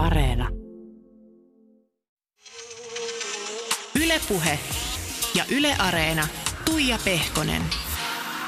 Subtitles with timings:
[0.00, 0.48] Areena.
[3.94, 4.58] Ylepuhe
[5.34, 6.28] ja Yle Areena.
[6.64, 7.62] Tuija Pehkonen.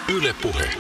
[0.08, 0.70] Ylepuhe.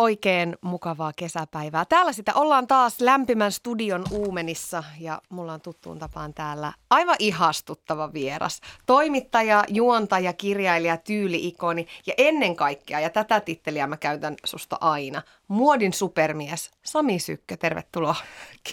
[0.00, 1.84] Oikein mukavaa kesäpäivää.
[1.84, 8.12] Täällä sitä ollaan taas lämpimän studion uumenissa ja mulla on tuttuun tapaan täällä aivan ihastuttava
[8.12, 8.60] vieras.
[8.86, 15.92] Toimittaja, juontaja, kirjailija, tyyliikoni ja ennen kaikkea, ja tätä titteliä mä käytän susta aina, muodin
[15.92, 18.16] supermies Sami Sykkö, tervetuloa.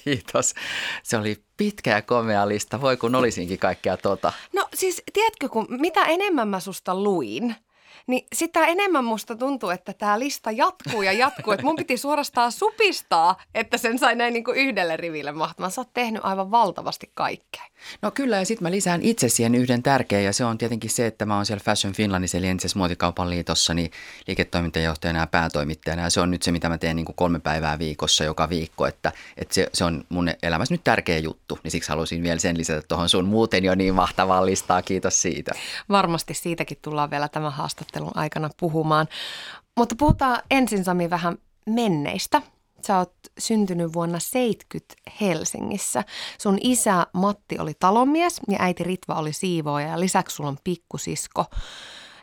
[0.03, 0.53] Kiitos.
[1.03, 2.81] Se oli pitkä ja komea lista.
[2.81, 4.33] Voi kun olisinkin kaikkea tota.
[4.53, 7.55] No siis, tiedätkö, kun mitä enemmän mä susta luin–
[8.07, 11.53] niin sitä enemmän musta tuntuu, että tämä lista jatkuu ja jatkuu.
[11.53, 15.71] Että mun piti suorastaan supistaa, että sen sai näin niin kuin yhdelle riville mahtumaan.
[15.71, 17.63] Sä oot tehnyt aivan valtavasti kaikkea.
[18.01, 21.07] No kyllä, ja sitten mä lisään itse siihen yhden tärkeän, ja se on tietenkin se,
[21.07, 23.91] että mä oon siellä Fashion Finlandissa, eli entisessä muotikaupan liitossa, niin
[24.27, 27.79] liiketoimintajohtajana ja päätoimittajana, ja se on nyt se, mitä mä teen niin kuin kolme päivää
[27.79, 31.89] viikossa joka viikko, että, että se, se on mun elämässä nyt tärkeä juttu, niin siksi
[31.89, 35.51] halusin vielä sen lisätä tuohon sun muuten jo niin mahtavaan listaa, kiitos siitä.
[35.89, 37.51] Varmasti siitäkin tullaan vielä tämän
[37.97, 39.07] haastattelun aikana puhumaan,
[39.77, 42.41] mutta puhutaan ensin Sami vähän menneistä–
[42.81, 46.03] Sä oot syntynyt vuonna 70 Helsingissä.
[46.37, 51.45] Sun isä Matti oli talonmies ja äiti Ritva oli siivooja ja lisäksi sulla on pikkusisko.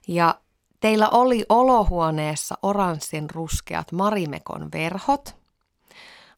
[0.08, 0.40] Ja
[0.80, 5.36] teillä oli olohuoneessa oranssin ruskeat Marimekon verhot.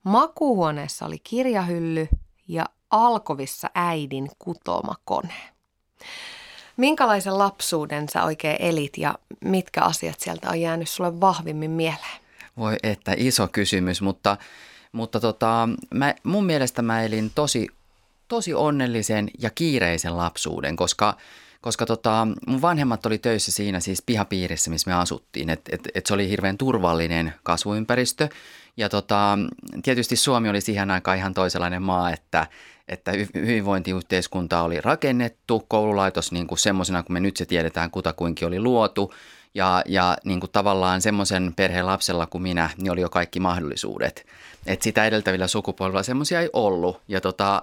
[0.02, 2.08] Makuuhuoneessa oli kirjahylly
[2.48, 5.34] ja alkovissa äidin kutomakone.
[6.76, 12.20] Minkälaisen lapsuuden sä oikein elit ja mitkä asiat sieltä on jäänyt sulle vahvimmin mieleen?
[12.56, 14.36] Voi että iso kysymys, mutta,
[14.92, 17.68] mutta tota, mä, mun mielestä mä elin tosi,
[18.28, 21.16] tosi onnellisen ja kiireisen lapsuuden, koska,
[21.60, 25.50] koska tota, mun vanhemmat oli töissä siinä siis pihapiirissä, missä me asuttiin.
[25.50, 28.28] Et, et, et se oli hirveän turvallinen kasvuympäristö
[28.76, 29.38] ja tota,
[29.82, 32.46] tietysti Suomi oli siihen aikaan ihan toisenlainen maa, että,
[32.88, 38.60] että hyvinvointiyhteiskunta oli rakennettu, koululaitos niin kuin semmoisena kuin me nyt se tiedetään kutakuinkin oli
[38.60, 39.12] luotu–
[39.56, 44.26] ja, ja niin kuin tavallaan semmoisen perheen lapsella kuin minä, niin oli jo kaikki mahdollisuudet.
[44.66, 47.02] Et sitä edeltävillä sukupolvilla semmoisia ei ollut.
[47.08, 47.62] Ja, tota,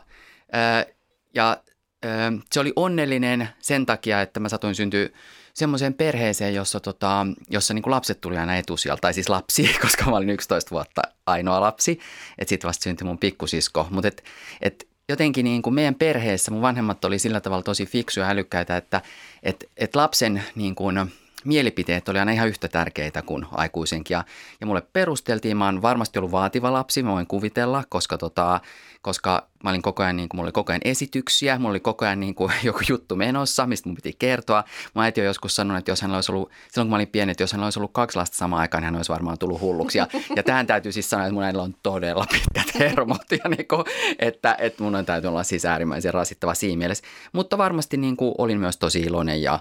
[0.51, 0.85] ää,
[1.33, 1.57] ja
[2.03, 5.09] ää, se oli onnellinen sen takia, että mä satuin syntyä
[5.53, 10.09] semmoiseen perheeseen, jossa, tota, jossa niin kuin lapset tuli aina etusijalta, tai siis lapsi, koska
[10.09, 11.99] mä olin 11 vuotta ainoa lapsi,
[12.37, 13.87] että sitten vasta syntyi mun pikkusisko.
[13.89, 14.23] Mutta et,
[14.61, 18.77] et jotenkin niin kuin meidän perheessä mun vanhemmat oli sillä tavalla tosi fiksuja ja älykkäitä,
[18.77, 19.01] että
[19.43, 20.95] et, et lapsen niin kuin–
[21.45, 24.15] mielipiteet oli aina ihan yhtä tärkeitä kuin aikuisenkin.
[24.15, 24.23] Ja,
[24.61, 28.61] ja mulle perusteltiin, mä oon varmasti ollut vaativa lapsi, mä voin kuvitella, koska, tota,
[29.01, 32.05] koska mä olin koko ajan, niin kuin, mulla oli koko ajan esityksiä, mulla oli koko
[32.05, 34.63] ajan niin kuin, joku juttu menossa, mistä mun piti kertoa.
[34.95, 37.31] Mä äiti on joskus sanonut, että jos hän olisi ollut, silloin kun mä olin pieni,
[37.31, 39.97] että jos hän olisi ollut kaksi lasta samaan aikaan, niin hän olisi varmaan tullut hulluksi.
[39.97, 43.67] Ja, ja tähän täytyy siis sanoa, että mun äidillä on todella pitkät hermot, ja niin
[43.67, 43.83] kuin,
[44.19, 47.03] että, että mun on täytyy olla siis äärimmäisen rasittava siinä mielessä.
[47.33, 49.59] Mutta varmasti niin kuin, olin myös tosi iloinen ja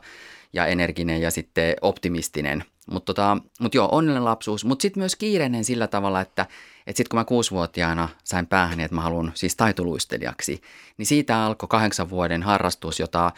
[0.52, 2.64] ja energinen ja sitten optimistinen.
[2.90, 6.46] Mutta tota, mut joo, onnellinen lapsuus, mutta sitten myös kiireinen sillä tavalla, että
[6.86, 10.60] et sitten kun mä kuusivuotiaana sain päähän, että mä haluan siis taitoluistelijaksi,
[10.96, 13.32] niin siitä alkoi kahdeksan vuoden harrastus, jota,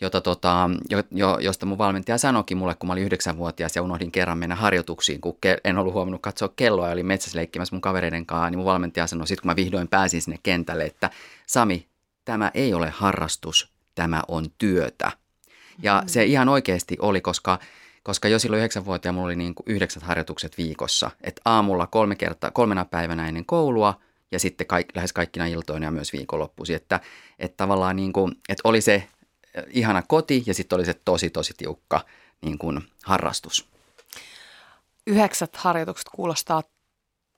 [0.00, 4.12] jota tota, jo, jo, josta mun valmentaja sanoikin mulle, kun mä olin yhdeksänvuotias ja unohdin
[4.12, 7.80] kerran mennä harjoituksiin, kun ke, en ollut huomannut katsoa kelloa ja olin metsässä leikkimässä mun
[7.80, 11.10] kavereiden kanssa, niin mun valmentaja sanoi sitten, kun mä vihdoin pääsin sinne kentälle, että
[11.46, 11.86] Sami,
[12.24, 15.12] tämä ei ole harrastus, tämä on työtä.
[15.82, 16.08] Ja mm.
[16.08, 17.58] se ihan oikeasti oli, koska,
[18.02, 21.10] koska jo silloin yhdeksänvuotiaana mulla oli niin kuin yhdeksät harjoitukset viikossa.
[21.20, 24.00] Että aamulla kolme kertaa, kolmena päivänä ennen koulua
[24.32, 26.76] ja sitten kaik, lähes kaikkina iltoina ja myös viikonloppuisin.
[26.76, 27.00] Että,
[27.38, 31.30] että tavallaan niin kuin, että oli se äh, ihana koti ja sitten oli se tosi
[31.30, 32.00] tosi tiukka
[32.42, 33.68] niin kuin harrastus.
[35.06, 36.62] Yhdeksät harjoitukset kuulostaa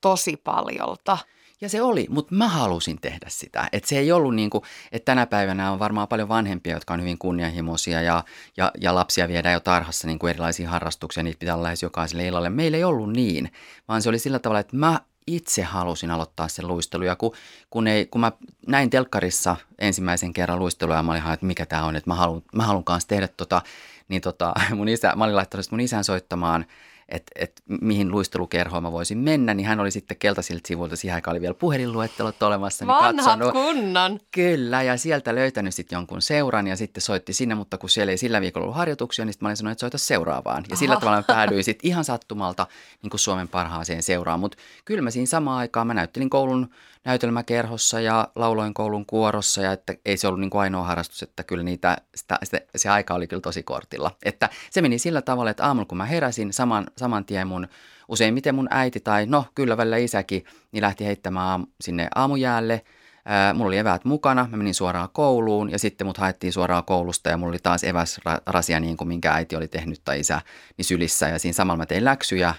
[0.01, 1.19] tosi paljolta.
[1.63, 3.69] Ja se oli, mutta mä halusin tehdä sitä.
[3.73, 7.01] Että se ei ollut niin kuin, että tänä päivänä on varmaan paljon vanhempia, jotka on
[7.01, 8.25] hyvin kunnianhimoisia ja,
[8.57, 12.27] ja, ja lapsia viedään jo tarhassa niin kuin erilaisiin harrastuksia, niitä pitää olla lähes jokaiselle
[12.27, 12.51] illalle.
[12.51, 13.53] Meillä ei ollut niin,
[13.89, 17.05] vaan se oli sillä tavalla, että mä itse halusin aloittaa sen luistelu.
[17.05, 17.35] Ja kun,
[17.71, 18.33] kun, ei, kun mä
[18.67, 22.43] näin telkkarissa ensimmäisen kerran luistelua ja mä olin, että mikä tämä on, että mä haluan,
[22.55, 23.63] mä haluan kanssa tehdä tota,
[24.09, 26.67] niin tota, mun isä, mä olin laittanut mun isän soittamaan–
[27.13, 31.33] että et, mihin luistelukerhoon mä voisin mennä, niin hän oli sitten keltaisilta sivuilta, siihen aikaan
[31.33, 32.85] oli vielä puhelinluettelot olemassa.
[32.85, 34.21] Niin Vanhat katsonut, kunnan.
[34.31, 38.19] Kyllä, ja sieltä löytänyt sitten jonkun seuran ja sitten soitti sinne, mutta kun siellä ei
[38.19, 40.65] sillä viikolla ollut harjoituksia, niin sitten mä olin sanonut, että soita seuraavaan.
[40.71, 41.01] Ja sillä Aha.
[41.01, 42.67] tavalla mä päädyin sitten ihan sattumalta
[43.03, 46.71] niin kuin Suomen parhaaseen seuraan, mutta kyllä mä siinä samaan aikaan, mä näyttelin koulun
[47.05, 51.43] näytelmäkerhossa ja lauloin koulun kuorossa ja että ei se ollut niin kuin ainoa harrastus, että
[51.45, 54.17] kyllä niitä, sitä, sitä, se aika oli kyllä tosi kortilla.
[54.25, 57.69] Että se meni sillä tavalla, että aamulla kun mä heräsin, saman, saman tien mun
[58.09, 62.85] useimmiten mun äiti tai no kyllä välillä isäkin, niin lähti heittämään sinne aamujäälle.
[63.25, 67.31] Ää, mulla oli eväät mukana, mä menin suoraan kouluun ja sitten mut haettiin suoraan koulusta
[67.31, 70.41] ja mulla oli taas eväsrasia niin kuin minkä äiti oli tehnyt tai isä
[70.77, 72.55] niin sylissä ja siinä samalla mä tein läksyjä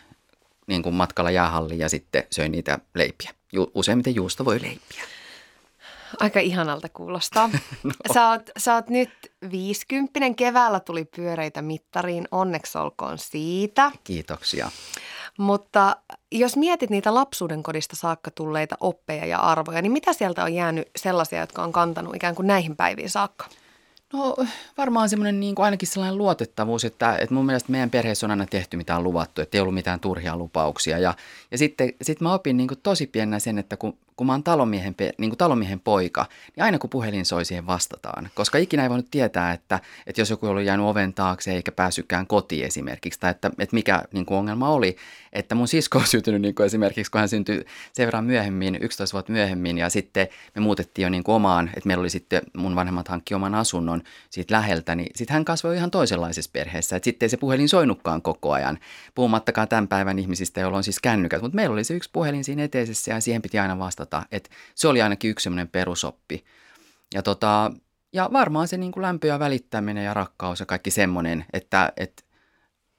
[0.68, 3.32] niin kuin matkalla jäähalliin ja sitten söin niitä leipiä.
[3.54, 5.04] Ju, useimmiten juusto voi leipiä.
[6.20, 7.50] Aika ihanalta kuulostaa.
[7.84, 7.92] no.
[8.14, 9.10] sä, oot, sä oot nyt
[9.52, 10.36] viisikymppinen.
[10.36, 12.28] Keväällä tuli pyöreitä mittariin.
[12.32, 13.92] Onneksi olkoon siitä.
[14.04, 14.72] Kiitoksia.
[15.38, 15.96] Mutta
[16.32, 20.90] jos mietit niitä lapsuuden kodista saakka tulleita oppeja ja arvoja, niin mitä sieltä on jäänyt
[20.96, 23.46] sellaisia, jotka on kantanut ikään kuin näihin päiviin saakka?
[24.14, 24.36] No
[24.78, 28.46] varmaan semmoinen niin kuin ainakin sellainen luotettavuus, että, että mun mielestä meidän perheessä on aina
[28.46, 31.00] tehty mitä on luvattu, että ei ollut mitään turhia lupauksia.
[31.00, 31.14] Ja,
[31.52, 34.44] ja sitten sit mä opin niin kuin tosi pienenä sen, että kun kun mä oon
[34.44, 36.26] talonmiehen, niin kuin talonmiehen poika,
[36.56, 38.30] niin aina kun puhelin soi, siihen vastataan.
[38.36, 42.28] Koska ikinä ei voinut tietää, että, että jos joku oli jäänyt oven taakse eikä päässytkään
[42.28, 44.96] kotiin esimerkiksi, tai että, että mikä niin kuin ongelma oli.
[45.34, 49.14] Että mun sisko on syntynyt niin kuin esimerkiksi, kun hän syntyi sen verran myöhemmin, 11
[49.14, 52.76] vuotta myöhemmin, ja sitten me muutettiin jo niin kuin omaan, että meillä oli sitten, mun
[52.76, 56.96] vanhemmat hankki oman asunnon siitä läheltä, niin sitten hän kasvoi ihan toisenlaisessa perheessä.
[56.96, 58.80] Että sitten ei se puhelin soinutkaan koko ajan,
[59.16, 61.42] puhumattakaan tämän päivän ihmisistä, joilla on siis kännykät.
[61.42, 64.28] Mutta meillä oli se yksi puhelin siinä eteisessä ja siihen piti aina vastata vastata.
[64.32, 66.44] Et se oli ainakin yksi semmoinen perusoppi.
[67.14, 67.72] Ja, tota,
[68.14, 72.26] ja varmaan se niin kuin lämpö ja välittäminen ja rakkaus ja kaikki semmoinen, että et,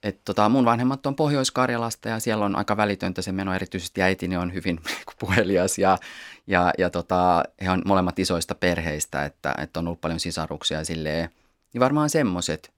[0.03, 4.37] et tota, mun vanhemmat on Pohjois-Karjalasta ja siellä on aika välitöntä se meno, erityisesti äitini
[4.37, 4.81] on hyvin
[5.21, 5.99] puhelias ja,
[6.47, 10.85] ja, ja tota, he on molemmat isoista perheistä, että, että on ollut paljon sisaruksia ja
[10.85, 11.31] silleen,
[11.73, 12.73] niin varmaan semmoiset.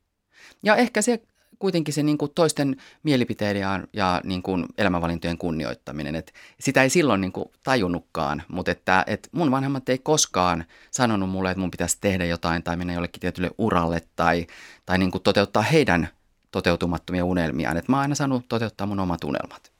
[0.62, 1.20] Ja ehkä se
[1.58, 6.14] kuitenkin se niin kuin toisten mielipiteiden ja, ja niin kuin elämänvalintojen kunnioittaminen.
[6.14, 11.30] Et sitä ei silloin niin kuin tajunnutkaan, mutta että, et mun vanhemmat ei koskaan sanonut
[11.30, 14.46] mulle, että mun pitäisi tehdä jotain tai mennä jollekin tietylle uralle tai,
[14.86, 16.08] tai niin kuin toteuttaa heidän
[16.50, 17.76] toteutumattomia unelmiaan.
[17.76, 19.72] Et mä oon aina saanut toteuttaa mun omat unelmat.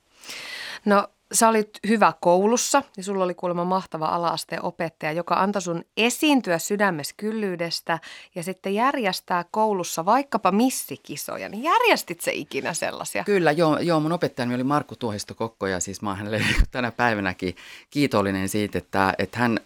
[0.84, 5.84] No sä olit hyvä koulussa ja sulla oli kuulemma mahtava alaasteen opettaja, joka antoi sun
[5.96, 7.99] esiintyä sydämessä kyllyydestä
[8.34, 11.49] ja sitten järjestää koulussa vaikkapa missikisoja.
[11.49, 13.25] Niin järjestit se ikinä sellaisia?
[13.25, 16.93] Kyllä, joo, joo mun opettajani oli Markku Tuohisto Kokko ja siis mä oon hänelle tänä
[16.93, 17.56] päivänäkin
[17.90, 19.61] kiitollinen siitä, että, että hän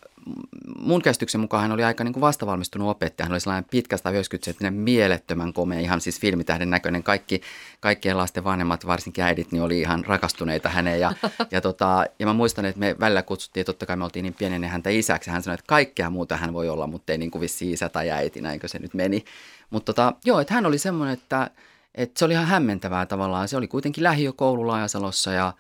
[0.79, 3.25] mun käsityksen mukaan hän oli aika niin kuin vastavalmistunut opettaja.
[3.25, 7.03] Hän oli sellainen pitkästä 90 mielettömän komea, ihan siis filmitähden näköinen.
[7.03, 7.41] Kaikki,
[7.81, 11.01] kaikkien lasten vanhemmat, varsinkin äidit, niin oli ihan rakastuneita häneen.
[11.01, 11.13] Ja,
[11.51, 14.65] ja, tota, ja mä muistan, että me välillä kutsuttiin, totta kai me oltiin niin pienen
[14.65, 15.31] häntä isäksi.
[15.31, 18.11] Hän sanoi, että kaikkea muuta hän voi olla, mutta ei niin kuin vissi isä tai
[18.11, 19.25] äiti, näinkö se nyt meni.
[19.71, 21.51] Mutta tota, joo, että hän oli semmoinen, että,
[21.95, 23.49] että se oli ihan hämmentävää tavallaan.
[23.49, 25.53] Se oli kuitenkin lähiökoulu Laajasalossa ja,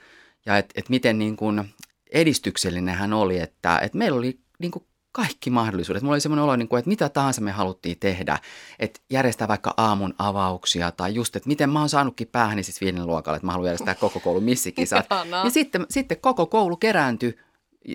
[0.47, 1.75] ja että et miten niin kuin
[2.13, 6.03] edistyksellinen hän oli, että, että meillä oli niin kuin kaikki mahdollisuudet.
[6.03, 8.39] Mulla oli semmoinen olo, niin kuin, että mitä tahansa me haluttiin tehdä,
[8.79, 13.07] että järjestää vaikka aamun avauksia tai just, että miten mä oon saanutkin päähäni siis viiden
[13.07, 15.07] luokalle, että mä haluan järjestää koko koulun missikisat.
[15.45, 17.39] Ja sitten, sitten koko koulu kerääntyi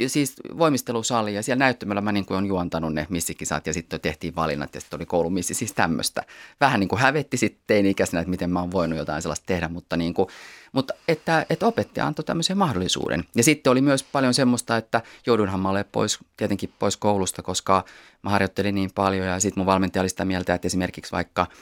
[0.08, 4.36] siis voimistelusali ja siellä näyttämällä mä niin kuin on juontanut ne missikisat ja sitten tehtiin
[4.36, 6.24] valinnat ja sitten oli koulumissi, siis tämmöistä.
[6.62, 9.98] Vähän niin kuin hävetti sitten teini-ikäisenä, että miten mä oon voinut jotain sellaista tehdä, mutta,
[9.98, 10.30] niin kuin,
[10.72, 13.24] mutta että, että opettaja antoi tämmöisen mahdollisuuden.
[13.36, 17.86] Ja sitten oli myös paljon semmoista, että joudunhan mä olemaan pois, tietenkin pois koulusta, koska
[18.22, 21.48] mä harjoittelin niin paljon ja sitten mun valmentaja oli sitä mieltä, että esimerkiksi vaikka–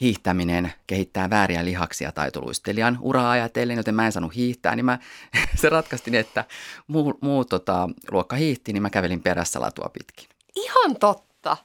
[0.00, 4.98] hiihtäminen kehittää vääriä lihaksia taitoluistelijan uraa ajatellen, joten mä en saanut hiihtää, niin mä,
[5.60, 6.44] se ratkaistin, että
[6.86, 10.28] muu, muu tota, luokka hiihti, niin mä kävelin perässä latua pitkin.
[10.56, 11.56] Ihan totta.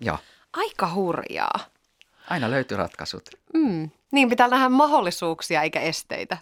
[0.00, 0.18] Joo.
[0.52, 1.60] Aika hurjaa.
[2.30, 3.30] Aina löytyy ratkaisut.
[3.54, 3.90] Mm.
[4.12, 6.38] Niin, pitää nähdä mahdollisuuksia eikä esteitä.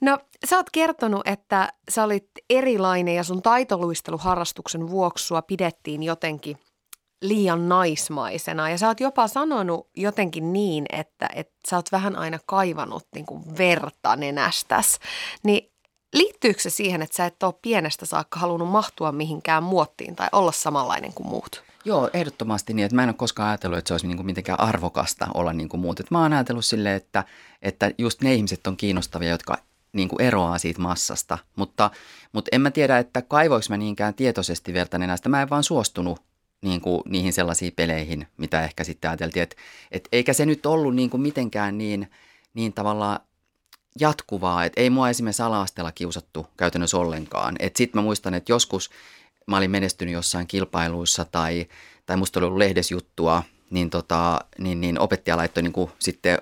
[0.00, 6.58] No, sä oot kertonut, että sä olit erilainen ja sun taitoluisteluharrastuksen vuoksi sua pidettiin jotenkin
[7.22, 8.70] liian naismaisena.
[8.70, 13.26] Ja sä oot jopa sanonut jotenkin niin, että, että sä oot vähän aina kaivannut niin
[13.26, 14.98] kuin verta nenästäs.
[15.42, 15.70] Niin
[16.12, 20.52] liittyykö se siihen, että sä et ole pienestä saakka halunnut mahtua mihinkään muottiin tai olla
[20.52, 21.62] samanlainen kuin muut?
[21.84, 24.60] Joo, ehdottomasti niin, että mä en ole koskaan ajatellut, että se olisi niin kuin mitenkään
[24.60, 26.00] arvokasta olla niin kuin muut.
[26.00, 27.24] Että mä oon ajatellut silleen, että,
[27.62, 29.58] että just ne ihmiset on kiinnostavia, jotka
[29.92, 31.38] niin kuin eroaa siitä massasta.
[31.56, 31.90] Mutta,
[32.32, 35.28] mutta en mä tiedä, että kaivoiko mä niinkään tietoisesti verta nenästä.
[35.28, 36.22] Mä en vaan suostunut
[36.62, 39.42] niin kuin niihin sellaisiin peleihin, mitä ehkä sitten ajateltiin.
[39.42, 39.56] Että
[39.90, 42.10] et eikä se nyt ollut niin kuin mitenkään niin,
[42.54, 43.20] niin tavallaan
[44.00, 47.56] jatkuvaa, että ei mua esimerkiksi ala kiusattu käytännössä ollenkaan.
[47.76, 48.90] Sitten mä muistan, että joskus
[49.46, 51.66] mä olin menestynyt jossain kilpailuissa tai,
[52.06, 56.38] tai musta oli ollut lehdesjuttua, niin, tota, niin, niin opettaja laittoi niin kuin sitten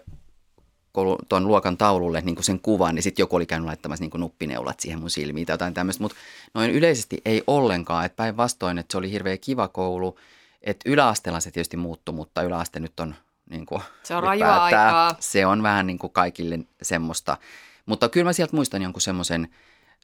[1.28, 4.20] tuon luokan taululle niin kuin sen kuvan, niin sitten joku oli käynyt laittamassa niin kuin
[4.20, 6.02] nuppineulat siihen mun silmiin tai jotain tämmöistä.
[6.02, 6.16] Mutta
[6.54, 10.18] noin yleisesti ei ollenkaan, että päinvastoin, että se oli hirveän kiva koulu.
[10.62, 13.14] Että yläasteella se tietysti muuttui, mutta yläaste nyt on
[13.50, 15.16] niin kuin, Se on rajua aikaa.
[15.20, 17.36] Se on vähän niin kuin kaikille semmoista.
[17.86, 19.48] Mutta kyllä mä sieltä muistan jonkun semmoisen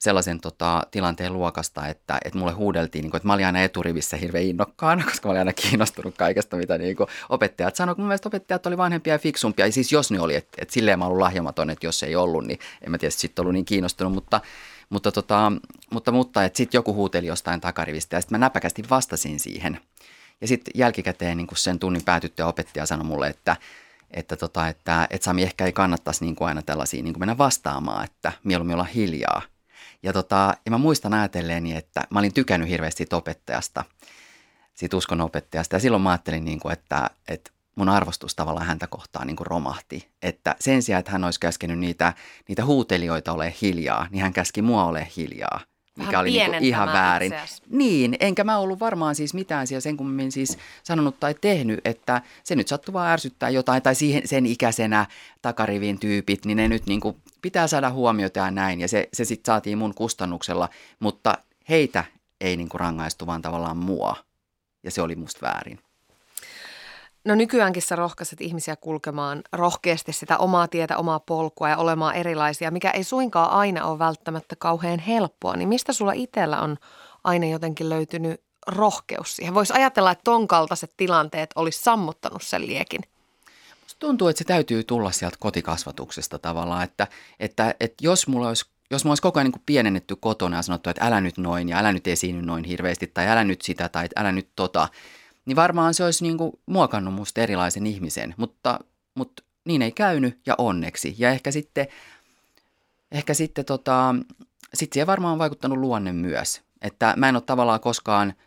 [0.02, 4.16] sellaisen tota, tilanteen luokasta, että, että mulle huudeltiin, niin kuin, että mä olin aina eturivissä
[4.16, 7.98] hirveän innokkaana, koska mä olin aina kiinnostunut kaikesta, mitä niin kuin, opettajat sanoivat.
[7.98, 10.98] Mun mielestä opettajat oli vanhempia ja fiksumpia, ja siis jos ne oli, että, että silleen
[10.98, 14.12] mä ollut lahjamaton, että jos ei ollut, niin en mä tiedä, sitten ollut niin kiinnostunut,
[14.12, 14.40] mutta,
[14.90, 15.52] mutta, tota,
[15.90, 19.80] mutta, mutta että sitten joku huuteli jostain takarivistä, ja sitten mä näpäkästi vastasin siihen.
[20.40, 23.56] Ja sitten jälkikäteen niin sen tunnin päätyttyä opettaja sanoi mulle, että,
[24.10, 28.04] että, tota, että, että Sami ehkä ei kannattaisi niin kuin aina tällaisia niin mennä vastaamaan,
[28.04, 29.51] että mieluummin olla hiljaa.
[30.02, 33.84] Ja, tota, ja mä muistan ajatelleeni, että mä olin tykännyt hirveästi siitä opettajasta,
[34.74, 35.76] siitä uskonopettajasta.
[35.76, 39.46] Ja silloin mä ajattelin, niin kuin, että, että mun arvostus tavallaan häntä kohtaan niin kuin
[39.46, 40.08] romahti.
[40.22, 42.12] Että sen sijaan, että hän olisi käskenyt niitä,
[42.48, 45.60] niitä huutelijoita ole hiljaa, niin hän käski mua ole hiljaa–
[45.98, 47.32] mikä oli niin kuin ihan väärin.
[47.68, 52.22] Niin, enkä mä ollut varmaan siis mitään siellä sen kummin siis sanonut tai tehnyt, että
[52.44, 55.06] se nyt sattuu vaan ärsyttää jotain, tai siihen, sen ikäisenä
[55.42, 59.24] takarivin tyypit, niin ne nyt niin kuin pitää saada huomiota ja näin, ja se, se
[59.24, 60.68] sitten saatiin mun kustannuksella,
[61.00, 62.04] mutta heitä
[62.40, 64.16] ei niin kuin rangaistu, vaan tavallaan mua,
[64.82, 65.78] ja se oli musta väärin.
[67.24, 72.70] No nykyäänkin sä rohkaiset ihmisiä kulkemaan rohkeasti sitä omaa tietä, omaa polkua ja olemaan erilaisia,
[72.70, 75.56] mikä ei suinkaan aina ole välttämättä kauhean helppoa.
[75.56, 76.76] Niin mistä sulla itsellä on
[77.24, 79.54] aina jotenkin löytynyt rohkeus siihen?
[79.54, 83.00] Voisi ajatella, että ton kaltaiset tilanteet olisi sammuttanut sen liekin.
[83.82, 87.06] Musta tuntuu, että se täytyy tulla sieltä kotikasvatuksesta tavallaan, että,
[87.40, 90.90] että, että jos mulla olisi jos mä olisi koko ajan niin pienennetty kotona ja sanottu,
[90.90, 94.08] että älä nyt noin ja älä nyt esiinny noin hirveästi tai älä nyt sitä tai
[94.16, 94.88] älä nyt tota–
[95.46, 98.80] niin varmaan se olisi niin kuin muokannut musta erilaisen ihmisen, mutta,
[99.14, 101.14] mutta niin ei käynyt ja onneksi.
[101.18, 101.86] Ja ehkä sitten,
[103.12, 104.14] ehkä sitten tota,
[104.74, 106.62] sit siihen varmaan on vaikuttanut luonne myös.
[106.82, 108.34] Että mä en ole tavallaan koskaan–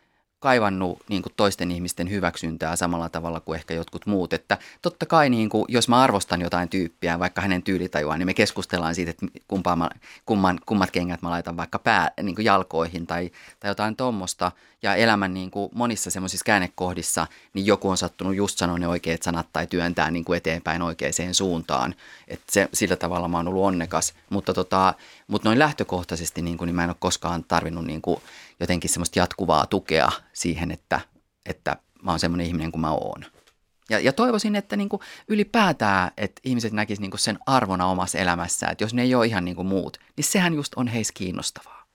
[0.46, 4.34] kaivannut niin kuin toisten ihmisten hyväksyntää samalla tavalla kuin ehkä jotkut muut.
[4.34, 8.34] Että totta kai niin kuin, jos mä arvostan jotain tyyppiä, vaikka hänen tyylitajuaan, niin me
[8.34, 9.26] keskustellaan siitä, että
[9.76, 9.90] mä,
[10.26, 14.52] kumman, kummat kengät mä laitan vaikka pää, niin kuin jalkoihin tai, tai jotain tuommoista.
[14.82, 19.24] Ja elämän niin kuin monissa semmoisissa käännekohdissa, niin joku on sattunut just sanoa ne oikeat
[19.24, 21.96] sanat tai työntää niin kuin eteenpäin oikeaan suuntaan.
[22.28, 24.14] Että se, sillä tavalla mä oon ollut onnekas.
[24.30, 24.94] Mutta, tota,
[25.28, 28.22] mutta noin lähtökohtaisesti niin, kuin, niin mä en ole koskaan tarvinnut niin kuin,
[28.60, 31.00] jotenkin semmoista jatkuvaa tukea siihen, että,
[31.46, 33.26] että mä oon semmoinen ihminen kuin mä oon.
[33.90, 38.72] Ja, ja toivoisin, että niin kuin ylipäätään, että ihmiset näkisivät niin sen arvona omassa elämässään,
[38.72, 41.86] että jos ne ei ole ihan niin kuin muut, niin sehän just on heissä kiinnostavaa.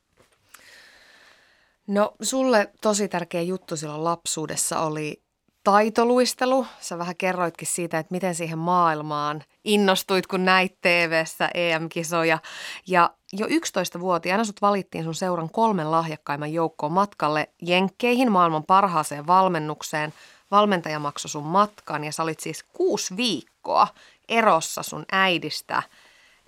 [1.87, 5.22] No sulle tosi tärkeä juttu silloin lapsuudessa oli
[5.64, 6.66] taitoluistelu.
[6.80, 12.38] Sä vähän kerroitkin siitä, että miten siihen maailmaan innostuit, kun näit TV-ssä EM-kisoja.
[12.86, 20.14] Ja jo 11-vuotiaana sut valittiin sun seuran kolmen lahjakkaimman joukkoon matkalle Jenkkeihin maailman parhaaseen valmennukseen.
[20.50, 23.88] Valmentaja maksoi sun matkan ja sä olit siis kuusi viikkoa
[24.28, 25.82] erossa sun äidistä,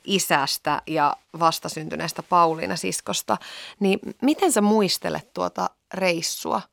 [0.05, 3.37] isästä ja vastasyntyneestä Pauliina siskosta.
[3.81, 6.63] Niin miten sä muistelet tuota reissua–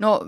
[0.00, 0.20] No,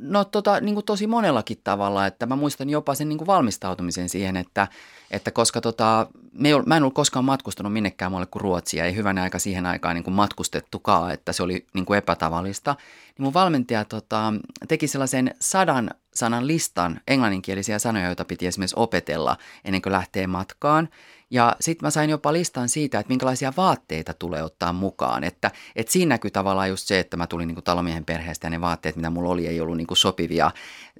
[0.00, 4.08] no tota, niin kuin tosi monellakin tavalla, että mä muistan jopa sen niin kuin valmistautumisen
[4.08, 4.68] siihen, että,
[5.10, 8.94] että koska tota, me ei, mä en ollut koskaan matkustanut minnekään muualle kuin Ruotsia, ei
[8.94, 12.76] hyvänä aika siihen aikaan niin kuin matkustettukaan, että se oli niin kuin epätavallista,
[13.18, 14.32] niin mun valmentaja tota,
[14.68, 20.88] teki sellaisen sadan sanan listan englanninkielisiä sanoja, joita piti esimerkiksi opetella ennen kuin lähtee matkaan.
[21.30, 25.24] Ja sitten mä sain jopa listan siitä, että minkälaisia vaatteita tulee ottaa mukaan.
[25.24, 28.50] Että, että siinä näkyy tavallaan just se, että mä tulin niin kuin talomiehen perheestä ja
[28.50, 30.50] ne vaatteet, mitä mulla oli, ei ollut niin kuin sopivia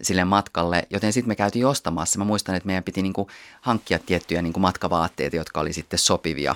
[0.02, 0.86] sille matkalle.
[0.90, 2.18] Joten sitten me käytiin ostamassa.
[2.18, 3.28] Mä muistan, että meidän piti niin kuin
[3.60, 6.54] hankkia tiettyjä niin kuin matkavaatteita, jotka oli sitten sopivia.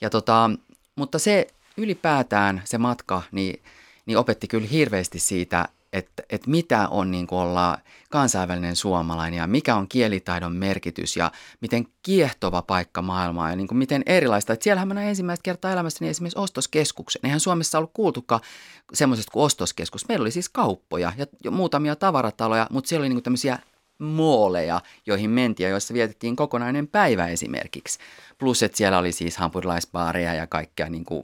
[0.00, 0.50] Ja tota,
[0.96, 1.46] mutta se
[1.76, 3.62] ylipäätään se matka, niin,
[4.06, 7.78] niin opetti kyllä hirveästi siitä, että, että mitä on niin kuin olla
[8.10, 13.78] kansainvälinen suomalainen ja mikä on kielitaidon merkitys ja miten kiehtova paikka maailmaa ja niin kuin
[13.78, 14.52] miten erilaista.
[14.52, 17.20] Että siellähän mä näin ensimmäistä kertaa elämässäni esimerkiksi ostoskeskuksen.
[17.24, 18.40] Eihän Suomessa ollut kuultukaan
[18.92, 20.08] semmoisesta kuin ostoskeskus.
[20.08, 21.12] Meillä oli siis kauppoja
[21.44, 23.58] ja muutamia tavarataloja, mutta siellä oli niin kuin tämmöisiä
[23.98, 27.98] mooleja, joihin mentiin ja joissa vietettiin kokonainen päivä esimerkiksi.
[28.38, 31.22] Plus, että siellä oli siis hampurilaisbaareja ja kaikkea niin kuin,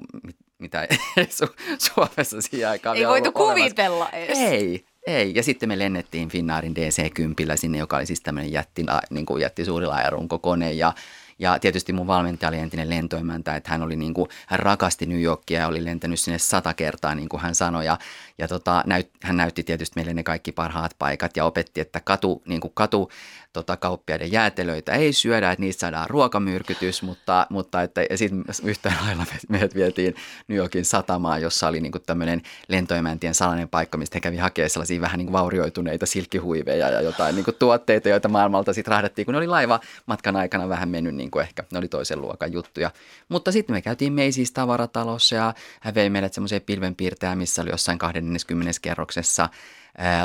[0.61, 0.89] mitä
[1.39, 4.39] Su- Suomessa siihen aikaan Ei voitu kuvitella edes.
[4.39, 5.33] Ei, ei.
[5.35, 9.65] Ja sitten me lennettiin Finnaarin DC-10 sinne, joka oli siis tämmöinen jätti, niin kuin jätti
[9.65, 10.93] suuri laajarunkokone ja
[11.41, 15.23] ja tietysti mun valmentaja oli entinen lentoimäntä, että hän oli niin kuin, hän rakasti New
[15.23, 17.87] Yorkia ja oli lentänyt sinne sata kertaa, niin kuin hän sanoi.
[17.87, 17.99] Ja,
[18.39, 22.43] ja tota, näyt, hän näytti tietysti meille ne kaikki parhaat paikat ja opetti, että katu,
[22.47, 23.11] niin kuin katu
[23.53, 28.97] tota, kauppiaiden jäätelöitä ei syödä, että niistä saadaan ruokamyrkytys, mutta, mutta että, ja sitten yhtään
[29.07, 30.15] lailla meidät vietiin
[30.49, 35.01] New Yorkin satamaan, jossa oli niin tämmöinen lentoemäntien salainen paikka, mistä he kävi hakemaan sellaisia
[35.01, 39.47] vähän niin vaurioituneita silkkihuiveja ja jotain niin tuotteita, joita maailmalta sitten rahdattiin, kun ne oli
[39.47, 42.91] laiva matkan aikana vähän mennyt niin kuin ehkä, ne oli toisen luokan juttuja.
[43.29, 47.99] Mutta sitten me käytiin Macy's tavaratalossa ja hän vei meidät semmoiseen pilvenpiirtään, missä oli jossain
[47.99, 48.73] 20.
[48.83, 49.49] kerroksessa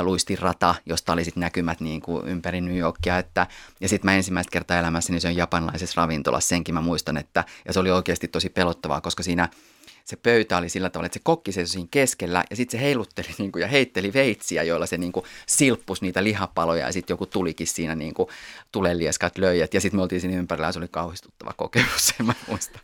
[0.02, 3.18] luistirata, josta oli sitten näkymät niin kuin ympäri New Yorkia.
[3.18, 3.46] Että,
[3.80, 7.72] ja sitten mä ensimmäistä kertaa elämässäni se on japanilaisessa ravintolassa, senkin mä muistan, että ja
[7.72, 9.48] se oli oikeasti tosi pelottavaa, koska siinä
[10.06, 13.28] se pöytä oli sillä tavalla, että se kokki seisoi siinä keskellä ja sitten se heilutteli
[13.38, 17.26] niin kuin, ja heitteli veitsiä, joilla se niin kuin, silppus niitä lihapaloja ja sitten joku
[17.26, 18.28] tulikin siinä niin kuin,
[18.72, 22.34] tulelieskat löijät ja sitten me oltiin siinä ympärillä ja se oli kauhistuttava kokemus, en mä
[22.48, 22.78] muista.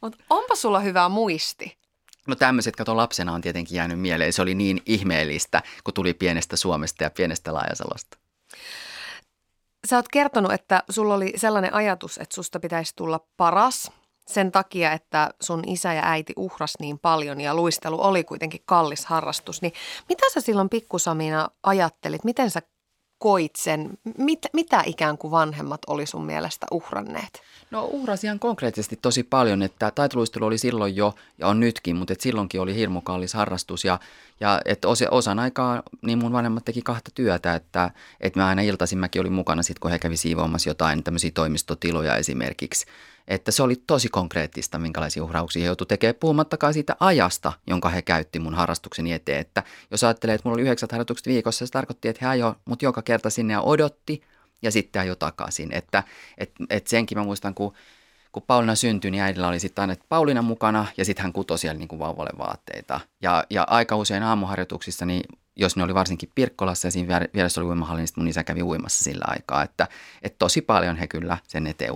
[0.00, 1.83] Mutta onpa sulla hyvä muisti.
[2.28, 4.32] No tämmöiset, kato lapsena on tietenkin jäänyt mieleen.
[4.32, 8.18] Se oli niin ihmeellistä, kun tuli pienestä Suomesta ja pienestä Laajasalosta.
[9.86, 13.92] Sä oot kertonut, että sulla oli sellainen ajatus, että susta pitäisi tulla paras
[14.26, 19.06] sen takia, että sun isä ja äiti uhras niin paljon ja luistelu oli kuitenkin kallis
[19.06, 19.62] harrastus.
[19.62, 19.72] Niin
[20.08, 22.24] mitä sä silloin pikkusamina ajattelit?
[22.24, 22.62] Miten sä
[23.18, 23.90] koit sen?
[24.18, 27.42] Mit, mitä ikään kuin vanhemmat oli sun mielestä uhranneet?
[27.70, 32.12] No uhrasi ihan konkreettisesti tosi paljon, että taitoluistelu oli silloin jo ja on nytkin, mutta
[32.12, 34.00] et silloinkin oli hirmu kallis harrastus ja,
[34.40, 37.90] ja että osa, osan aikaa niin mun vanhemmat teki kahta työtä, että,
[38.20, 42.16] että mä aina iltaisin mäkin olin mukana sitten, kun he kävi siivoamassa jotain tämmöisiä toimistotiloja
[42.16, 42.86] esimerkiksi.
[43.28, 48.02] Että se oli tosi konkreettista, minkälaisia uhrauksia he joutui tekemään, puhumattakaan siitä ajasta, jonka he
[48.02, 49.40] käytti mun harrastukseni eteen.
[49.40, 52.82] Että jos ajattelee, että mulla oli yhdeksät harjoitukset viikossa, se tarkoitti, että he ajoi mut
[52.82, 54.22] joka kerta sinne ja odotti–
[54.64, 55.72] ja sitten ajoi takaisin.
[55.72, 56.02] Että
[56.38, 57.74] et, et senkin mä muistan, kun,
[58.32, 61.78] kun Pauliina syntyi, niin äidillä oli sitten aina Pauliina mukana ja sitten hän kutoi siellä
[61.78, 63.00] niin kuin vauvalle vaatteita.
[63.22, 65.22] Ja, ja aika usein aamuharjoituksissa, niin
[65.56, 69.04] jos ne oli varsinkin Pirkkolassa ja siinä vieressä oli uimahalli, niin mun isä kävi uimassa
[69.04, 69.62] sillä aikaa.
[69.62, 69.88] Että,
[70.22, 71.92] että tosi paljon he kyllä sen eteen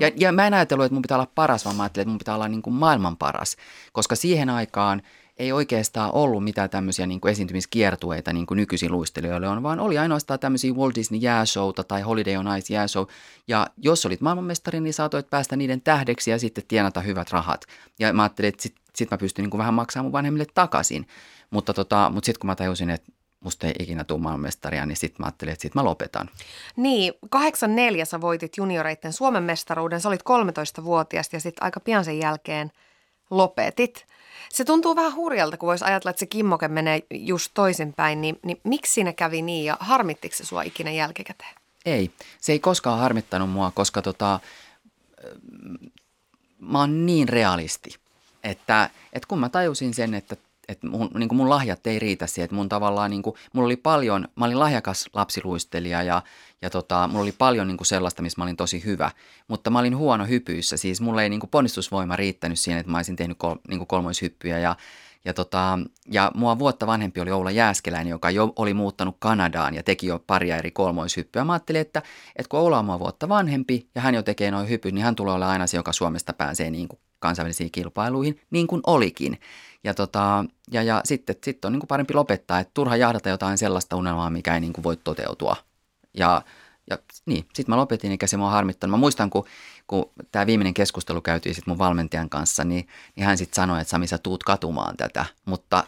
[0.00, 2.18] Ja, ja mä en ajatellut, että mun pitää olla paras, vaan mä ajattelin, että mun
[2.18, 3.56] pitää olla niin kuin maailman paras.
[3.92, 5.02] Koska siihen aikaan–
[5.40, 9.98] ei oikeastaan ollut mitään tämmöisiä niin kuin esiintymiskiertueita niin kuin nykyisin luistelijoille on, vaan oli
[9.98, 13.06] ainoastaan tämmöisiä Walt Disney jääshowta tai Holiday on Ice jääshow.
[13.48, 17.64] Ja jos olit maailmanmestari, niin saatoit päästä niiden tähdeksi ja sitten tienata hyvät rahat.
[17.98, 21.06] Ja mä ajattelin, että sitten sit mä pystyn niin kuin vähän maksamaan mun vanhemmille takaisin.
[21.50, 25.16] Mutta, tota, mutta sitten kun mä tajusin, että musta ei ikinä tule maailmanmestaria, niin sitten
[25.18, 26.30] mä ajattelin, että sitten mä lopetan.
[26.76, 32.18] Niin, 84 sä voitit junioreiden Suomen mestaruuden, sä olit 13-vuotias ja sitten aika pian sen
[32.18, 32.72] jälkeen
[33.30, 34.06] lopetit.
[34.48, 38.60] Se tuntuu vähän hurjalta, kun voisi ajatella, että se kimmoke menee just toisinpäin, niin, niin
[38.64, 41.54] miksi siinä kävi niin ja harmittiko se sua ikinä jälkikäteen?
[41.86, 44.40] Ei, se ei koskaan harmittanut mua, koska tota,
[46.58, 47.90] mä oon niin realisti,
[48.44, 50.36] että, että kun mä tajusin sen, että
[50.70, 53.76] että mun, niin mun lahjat ei riitä siihen, että mun tavallaan, niin kuin, mulla oli
[53.76, 56.22] paljon, mä olin lahjakas lapsiluistelija ja,
[56.62, 59.10] ja tota, mulla oli paljon niin kuin sellaista, missä mä olin tosi hyvä,
[59.48, 62.98] mutta mä olin huono hypyissä, siis mulla ei niin kuin ponnistusvoima riittänyt siihen, että mä
[62.98, 64.76] olisin tehnyt kol, niin kuin kolmoishyppyjä ja,
[65.24, 65.78] ja, tota,
[66.10, 70.24] ja mua vuotta vanhempi oli Oula Jääskeläinen, joka jo oli muuttanut Kanadaan ja teki jo
[70.26, 71.44] paria eri kolmoishyppyä.
[71.44, 72.02] Mä ajattelin, että,
[72.36, 75.16] että kun Oula on mua vuotta vanhempi ja hän jo tekee noin hypyt, niin hän
[75.16, 79.38] tulee olla aina se, joka Suomesta pääsee niin kuin kansainvälisiin kilpailuihin, niin kuin olikin.
[79.84, 83.58] Ja, tota, ja, ja sitten sit on niin kuin parempi lopettaa, että turha jahdata jotain
[83.58, 85.56] sellaista unelmaa, mikä ei niin kuin voi toteutua.
[86.14, 86.42] Ja,
[86.90, 88.90] ja niin, sitten mä lopetin, eikä se mua harmittanut.
[88.90, 89.44] Mä muistan, kun,
[89.86, 93.90] kun tämä viimeinen keskustelu käytiin sit mun valmentajan kanssa, niin, niin hän sitten sanoi, että
[93.90, 95.24] Sami, sä tuut katumaan tätä.
[95.44, 95.84] Mutta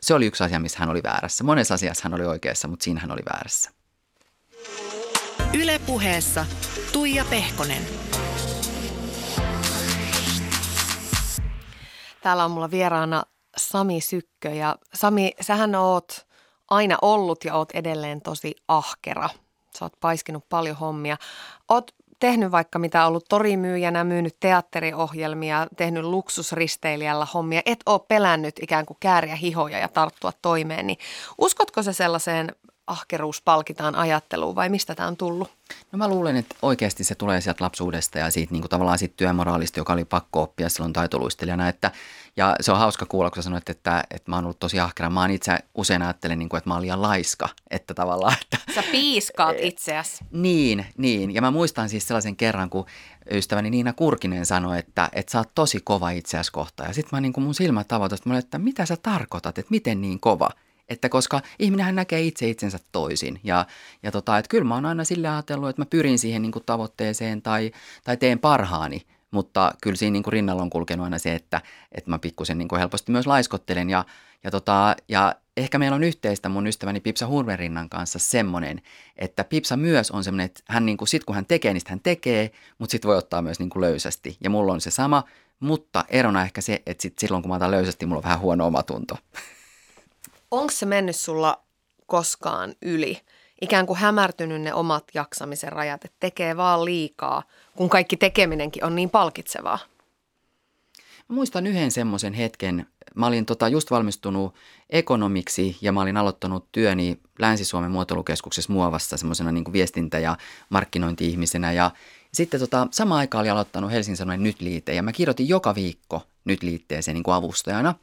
[0.00, 1.44] se oli yksi asia, missä hän oli väärässä.
[1.44, 3.70] Monessa asiassa hän oli oikeassa, mutta siinä hän oli väärässä.
[5.54, 6.46] Ylepuheessa
[6.92, 7.82] Tuija Pehkonen.
[12.22, 13.22] Täällä on mulla vieraana
[13.56, 16.26] Sami Sykkö ja Sami, sähän oot
[16.70, 19.28] aina ollut ja oot edelleen tosi ahkera.
[19.78, 21.16] Sä oot paiskinut paljon hommia.
[21.68, 28.86] Oot tehnyt vaikka mitä ollut torimyyjänä, myynyt teatteriohjelmia, tehnyt luksusristeilijällä hommia, et oo pelännyt ikään
[28.86, 30.98] kuin kääriä hihoja ja tarttua toimeen, niin
[31.38, 32.54] uskotko se sellaiseen
[32.90, 35.50] ahkeruus palkitaan ajatteluun vai mistä tämä on tullut?
[35.92, 39.14] No mä luulen, että oikeasti se tulee sieltä lapsuudesta ja siitä niin kuin tavallaan siitä
[39.16, 41.68] työmoraalista, joka oli pakko oppia silloin taitoluistelijana.
[41.68, 41.90] Että,
[42.36, 45.10] ja se on hauska kuulla, kun sä sanoit, että, että mä oon ollut tosi ahkera.
[45.10, 47.48] Mä oon itse usein ajattelen, niin kuin, että mä oon liian laiska.
[47.70, 50.24] Että tavallaan, että, Sä piiskaat itseäsi.
[50.30, 51.34] Niin, niin.
[51.34, 52.86] Ja mä muistan siis sellaisen kerran, kun
[53.30, 56.90] ystäväni Niina Kurkinen sanoi, että, että sä oot tosi kova itseäsi kohtaan.
[56.90, 60.00] Ja sitten mä niin kuin mun silmät tavoitat, että, että mitä sä tarkoitat, että miten
[60.00, 60.50] niin kova–
[60.90, 63.40] että koska ihminenhän näkee itse itsensä toisin.
[63.44, 63.66] Ja,
[64.02, 66.64] ja tota, että kyllä mä oon aina sillä ajatellut, että mä pyrin siihen niin kuin
[66.66, 67.72] tavoitteeseen tai,
[68.04, 69.02] tai teen parhaani.
[69.30, 72.68] Mutta kyllä siinä niin kuin rinnalla on kulkenut aina se, että, että mä pikkusen niin
[72.78, 73.90] helposti myös laiskottelen.
[73.90, 74.04] Ja,
[74.44, 78.82] ja, tota, ja ehkä meillä on yhteistä mun ystäväni Pipsa Hurmerinnan kanssa semmoinen,
[79.16, 82.00] että Pipsa myös on semmoinen, että hän niin kuin, sit kun hän tekee, niin hän
[82.00, 84.36] tekee, mutta sitten voi ottaa myös niin kuin löysästi.
[84.40, 85.24] Ja mulla on se sama,
[85.60, 88.66] mutta erona ehkä se, että sit silloin kun mä otan löysästi, mulla on vähän huono
[88.66, 89.18] omatunto.
[90.50, 91.62] Onko se mennyt sulla
[92.06, 93.20] koskaan yli?
[93.60, 97.42] Ikään kuin hämärtynyt ne omat jaksamisen rajat, että tekee vaan liikaa,
[97.76, 99.78] kun kaikki tekeminenkin on niin palkitsevaa.
[101.28, 102.86] Mä muistan yhden semmoisen hetken.
[103.14, 104.54] Mä olin tota just valmistunut
[104.90, 110.36] ekonomiksi ja mä olin aloittanut työni Länsi-Suomen muotoilukeskuksessa Muovassa semmoisena niin viestintä- ja
[110.70, 111.72] markkinointi-ihmisenä.
[111.72, 111.90] Ja
[112.34, 117.14] sitten tota, sama aika oli aloittanut Helsingin Sanomien Nyt-liite ja mä kirjoitin joka viikko Nyt-liitteeseen
[117.14, 117.94] niin avustajana.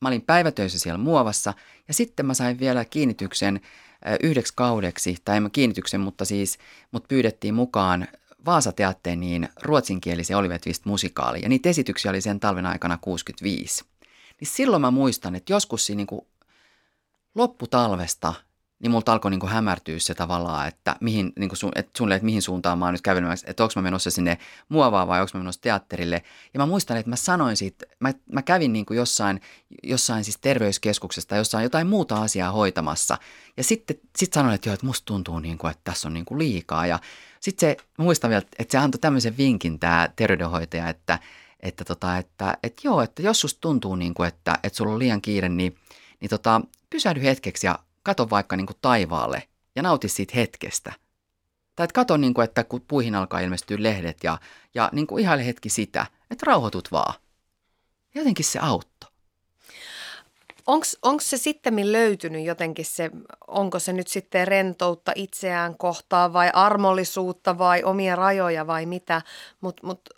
[0.00, 1.54] Mä olin päivätöissä siellä Muovassa
[1.88, 3.60] ja sitten mä sain vielä kiinnityksen
[4.22, 6.58] yhdeksi kaudeksi, tai en mä kiinnityksen, mutta siis
[6.90, 8.08] mut pyydettiin mukaan
[8.46, 13.84] Vaasateatteeniin ruotsinkielisen Oliver Twist musikaali, ja niitä esityksiä oli sen talven aikana 65.
[14.40, 16.26] Niin silloin mä muistan, että joskus siinä niin
[17.34, 18.34] lopputalvesta
[18.80, 22.42] niin multa alkoi niin hämärtyä se tavallaan, että, mihin, niin kuin että suunnilleen, että mihin
[22.42, 24.38] suuntaan mä oon nyt kävelemässä, että onko mä menossa sinne
[24.68, 26.22] muovaan vai onko mä menossa teatterille.
[26.54, 29.40] Ja mä muistan, että mä sanoin siitä, mä, mä kävin niin jossain,
[29.82, 33.18] jossain siis terveyskeskuksesta, jossain jotain muuta asiaa hoitamassa.
[33.56, 36.24] Ja sitten sit sanoin, että joo, että musta tuntuu niin kuin, että tässä on niin
[36.24, 36.86] kuin liikaa.
[36.86, 36.98] Ja
[37.40, 41.18] sitten se, mä muistan vielä, että se antoi tämmöisen vinkin tämä terveydenhoitaja, että,
[41.60, 44.98] että, tota, että, että joo, että jos susta tuntuu niin kuin, että, että sulla on
[44.98, 45.76] liian kiire, niin,
[46.20, 50.92] niin tota, pysähdy hetkeksi ja kato vaikka niin kuin taivaalle ja nauti siitä hetkestä.
[51.76, 54.38] Tai että kato, niin kuin, että kun puihin alkaa ilmestyä lehdet ja,
[54.74, 57.14] ja niin kuin ihaile hetki sitä, että rauhoitut vaan.
[58.14, 59.10] Jotenkin se auttoi.
[61.02, 63.10] Onko se sitten löytynyt jotenkin se,
[63.48, 69.22] onko se nyt sitten rentoutta itseään kohtaan vai armollisuutta vai omia rajoja vai mitä,
[69.60, 70.10] mutta mut,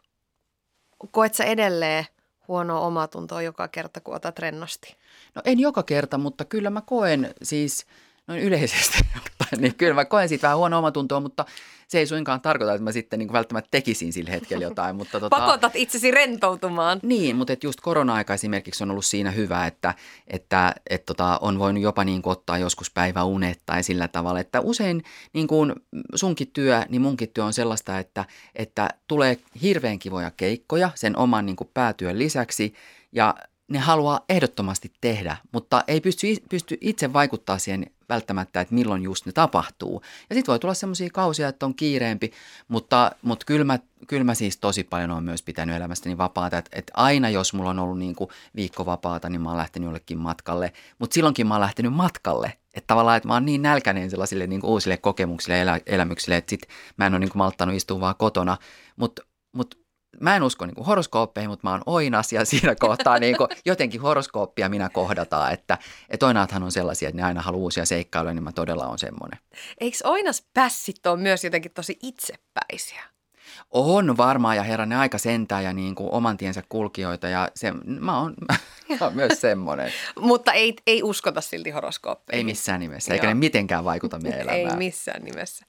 [1.11, 2.07] koet sä edelleen
[2.49, 4.97] huonoa omatuntoa joka kerta, kun otat rennosti?
[5.35, 7.87] No en joka kerta, mutta kyllä mä koen siis
[8.27, 8.99] noin yleisesti
[9.61, 11.45] niin kyllä mä koen siitä vähän huono omatuntoa, mutta
[11.89, 14.97] se ei suinkaan tarkoita, että mä sitten niin välttämättä tekisin sillä hetkellä jotain.
[14.97, 17.01] Mutta tota, Pakotat itsesi rentoutumaan.
[17.03, 19.95] Niin, mutta et just korona-aika esimerkiksi on ollut siinä hyvä, että,
[20.27, 24.61] että et tota, on voinut jopa niin kuin ottaa joskus päiväunet tai sillä tavalla, että
[24.61, 25.73] usein niin kuin
[26.15, 31.47] sunkin työ, niin munkin työ on sellaista, että, että tulee hirveän kivoja keikkoja sen oman
[31.47, 32.75] niin kuin päätyön lisäksi
[33.13, 33.35] ja
[33.69, 39.27] ne haluaa ehdottomasti tehdä, mutta ei pysty, pysty itse vaikuttaa siihen välttämättä, että milloin just
[39.27, 40.03] ne tapahtuu.
[40.31, 42.33] Ja sitten voi tulla semmoisia kausia, että on kiireempi,
[42.69, 46.59] mutta, mutta kyllä, mä, kyllä mä siis tosi paljon on myös pitänyt elämästäni vapaata.
[46.59, 49.87] Että, että aina jos mulla on ollut niin kuin viikko vapaata, niin mä oon lähtenyt
[49.87, 50.73] jollekin matkalle.
[50.99, 52.53] Mutta silloinkin mä oon lähtenyt matkalle.
[52.75, 56.37] Että tavallaan, että mä oon niin nälkäinen sellaisille niin kuin uusille kokemuksille ja elä, elämyksille,
[56.37, 56.63] että sit
[56.97, 58.57] mä en ole niin kuin malttanut istua vaan kotona.
[58.97, 59.23] Mutta
[59.53, 59.82] mut
[60.21, 64.01] mä en usko niin horoskooppeihin, mutta mä oon oinas ja siinä kohtaa niin kuin, jotenkin
[64.01, 68.45] horoskooppia minä kohdataan, että, että oinaathan on sellaisia, että ne aina haluaa uusia seikkailuja, niin
[68.45, 69.41] mä todella on semmoinen.
[69.81, 73.03] Eikö oinas pässit ole myös jotenkin tosi itsepäisiä?
[73.71, 77.73] On varmaan ja herran ne aika sentää ja niin kuin oman tiensä kulkijoita ja se,
[77.85, 78.35] mä, oon,
[78.89, 79.93] mä oon myös semmoinen.
[80.21, 82.39] Mutta ei, ei uskota silti horoskooppeihin.
[82.39, 83.35] Ei missään nimessä, eikä Joo.
[83.35, 84.71] ne mitenkään vaikuta meidän elämään.
[84.71, 85.67] Ei missään nimessä.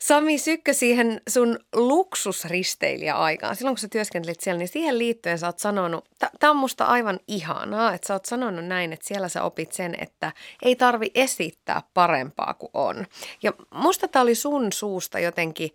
[0.00, 5.58] Sami Sykkö siihen sun luksusristeilijä-aikaan, silloin kun sä työskentelit siellä, niin siihen liittyen sä oot
[5.58, 6.08] sanonut,
[6.40, 9.94] tämä on musta aivan ihanaa, että sä oot sanonut näin, että siellä sä opit sen,
[10.00, 10.32] että
[10.62, 13.06] ei tarvi esittää parempaa kuin on.
[13.42, 15.70] Ja musta tämä oli sun suusta jotenkin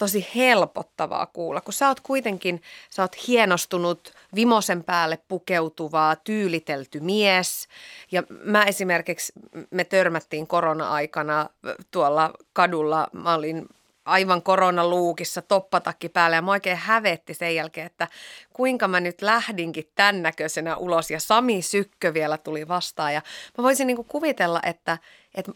[0.00, 7.68] tosi helpottavaa kuulla, kun sä oot kuitenkin, sä oot hienostunut vimosen päälle pukeutuvaa, tyylitelty mies.
[8.12, 9.32] Ja mä esimerkiksi,
[9.70, 11.48] me törmättiin korona-aikana
[11.90, 13.66] tuolla kadulla, mä olin
[14.04, 18.08] aivan koronaluukissa, toppatakki päällä ja mä oikein hävetti sen jälkeen, että
[18.52, 21.10] kuinka mä nyt lähdinkin tämän näköisenä ulos.
[21.10, 23.14] Ja Sami Sykkö vielä tuli vastaan.
[23.14, 23.22] Ja
[23.58, 24.98] mä voisin niin kuvitella, että,
[25.34, 25.52] että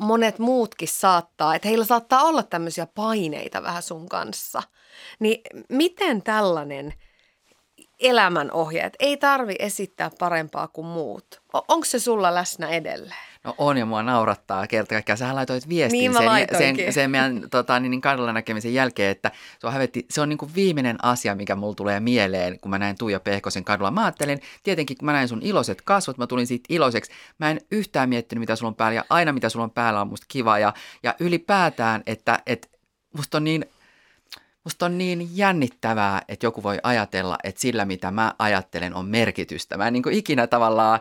[0.00, 4.62] monet muutkin saattaa, että heillä saattaa olla tämmöisiä paineita vähän sun kanssa.
[5.18, 6.94] Niin miten tällainen
[8.00, 13.35] elämänohje, että ei tarvi esittää parempaa kuin muut, onko se sulla läsnä edelleen?
[13.46, 15.18] No on ja mua naurattaa kerta kaikkiaan.
[15.18, 19.30] Sähän laitoit viestin niin sen, sen, sen meidän tota, niin, niin kadulla näkemisen jälkeen, että
[19.58, 22.78] se on, hävetti, se on niin kuin viimeinen asia, mikä mulla tulee mieleen, kun mä
[22.78, 23.90] näin Tuija Pehkosen kadulla.
[23.90, 27.12] Mä ajattelin, tietenkin kun mä näin sun iloiset kasvot, mä tulin siitä iloiseksi.
[27.38, 30.08] Mä en yhtään miettinyt, mitä sulla on päällä ja aina mitä sulla on päällä on
[30.08, 30.58] musta kiva.
[30.58, 32.68] Ja, ja ylipäätään, että, että
[33.16, 33.64] musta on niin
[34.64, 39.76] Musta on niin jännittävää, että joku voi ajatella, että sillä mitä mä ajattelen on merkitystä.
[39.76, 41.00] Mä en niin kuin ikinä tavallaan,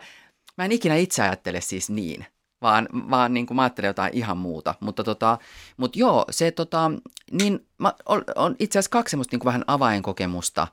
[0.58, 2.26] mä en ikinä itse ajattele siis niin
[2.62, 4.76] vaan, vaan niin kuin mä ajattelen jotain ihan muuta.
[4.80, 5.38] Mutta tota,
[5.78, 6.92] mut joo, se tota,
[7.32, 10.68] niin mä, on, on itse asiassa kaksi semmoista niin kuin vähän avainkokemusta.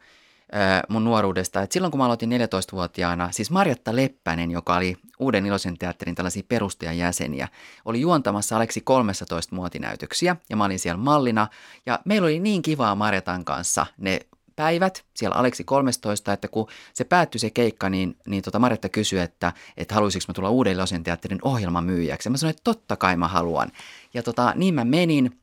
[0.88, 1.62] mun nuoruudesta.
[1.62, 6.42] Et silloin kun mä aloitin 14-vuotiaana, siis Marjatta Leppänen, joka oli Uuden iloisen teatterin tällaisia
[6.49, 7.49] perustajajäseniä,
[7.85, 11.49] oli juontamassa Aleksi 13 muotinäytöksiä ja mä olin siellä mallina.
[11.87, 14.21] Ja meillä oli niin kivaa Marjatan kanssa ne
[14.57, 19.19] päivät siellä Aleksi 13, että kun se päättyi se keikka, niin, niin tota Marjatta kysyi,
[19.19, 22.27] että, että haluaisinko mä tulla Uuden iloisen teatterin ohjelmamyyjäksi.
[22.27, 23.73] Ja mä sanoin, että totta kai mä haluan.
[24.15, 25.43] Ja tota, niin mä menin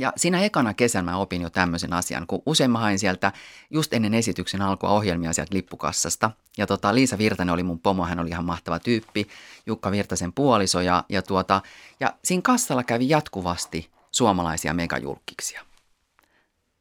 [0.00, 3.32] ja siinä ekana kesänä mä opin jo tämmöisen asian, kun usein mä hain sieltä
[3.70, 6.30] just ennen esityksen alkua ohjelmia sieltä lippukassasta.
[6.58, 9.28] Ja tota, Liisa Virtanen oli mun pomo, hän oli ihan mahtava tyyppi,
[9.66, 11.62] Jukka Virtasen puoliso ja, ja, tuota,
[12.00, 15.69] ja siinä kassalla kävi jatkuvasti suomalaisia megajulkkiksia.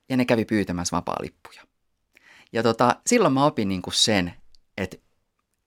[0.09, 1.61] Ja ne kävi pyytämässä vapaa-lippuja.
[2.53, 4.33] Ja tota, silloin mä opin niin kuin sen,
[4.77, 4.97] että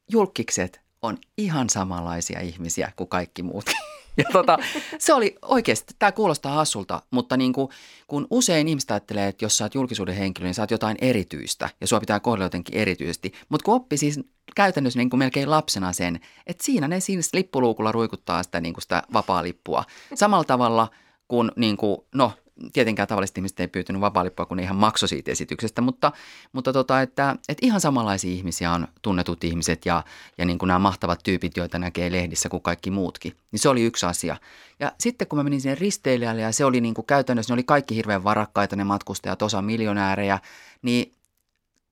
[0.08, 3.76] julkikset on ihan samanlaisia ihmisiä kuin kaikki muutkin.
[4.16, 4.58] Ja tota,
[4.98, 7.68] se oli oikeasti, tämä kuulostaa hassulta, mutta niin kuin,
[8.06, 11.68] kun usein ihmiset ajattelee, että jos sä oot julkisuuden henkilö, niin sä oot jotain erityistä
[11.80, 13.32] ja sua pitää kohdella jotenkin erityisesti.
[13.48, 14.20] Mutta kun oppi siis
[14.56, 18.82] käytännössä niin kuin melkein lapsena sen, että siinä ne siinä lippuluukulla ruikuttaa sitä, niin kuin
[18.82, 19.84] sitä vapaa-lippua.
[20.14, 20.88] Samalla tavalla
[21.28, 22.32] kuin, niin kuin no
[22.72, 26.12] tietenkään tavalliset ihmiset ei pyytänyt vapaa kun ne ihan maksoi siitä esityksestä, mutta,
[26.52, 30.04] mutta tota, että, että ihan samanlaisia ihmisiä on tunnetut ihmiset ja,
[30.38, 33.36] ja niin kuin nämä mahtavat tyypit, joita näkee lehdissä kuin kaikki muutkin.
[33.52, 34.36] Niin se oli yksi asia.
[34.80, 37.64] Ja sitten kun mä menin sinne risteilijälle ja se oli niin kuin käytännössä, ne oli
[37.64, 40.38] kaikki hirveän varakkaita ne matkustajat, osa miljonäärejä,
[40.82, 41.12] niin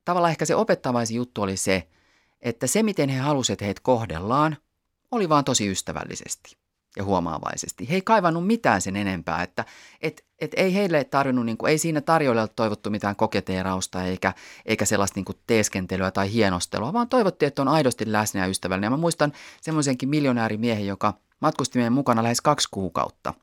[0.05, 1.87] tavallaan ehkä se opettavaisin juttu oli se,
[2.41, 4.57] että se miten he halusivat, että heitä kohdellaan,
[5.11, 6.60] oli vaan tosi ystävällisesti
[6.97, 7.89] ja huomaavaisesti.
[7.89, 9.65] He ei kaivannut mitään sen enempää, että
[10.01, 14.33] et, et ei heille tarvinnut, niin kuin, ei siinä tarjolla toivottu mitään koketeerausta eikä,
[14.65, 18.85] eikä sellaista niin kuin teeskentelyä tai hienostelua, vaan toivottiin, että on aidosti läsnä ja ystävällinen.
[18.85, 23.33] Ja mä muistan semmoisenkin miljonäärimiehen, joka matkusti meidän mukana lähes kaksi kuukautta.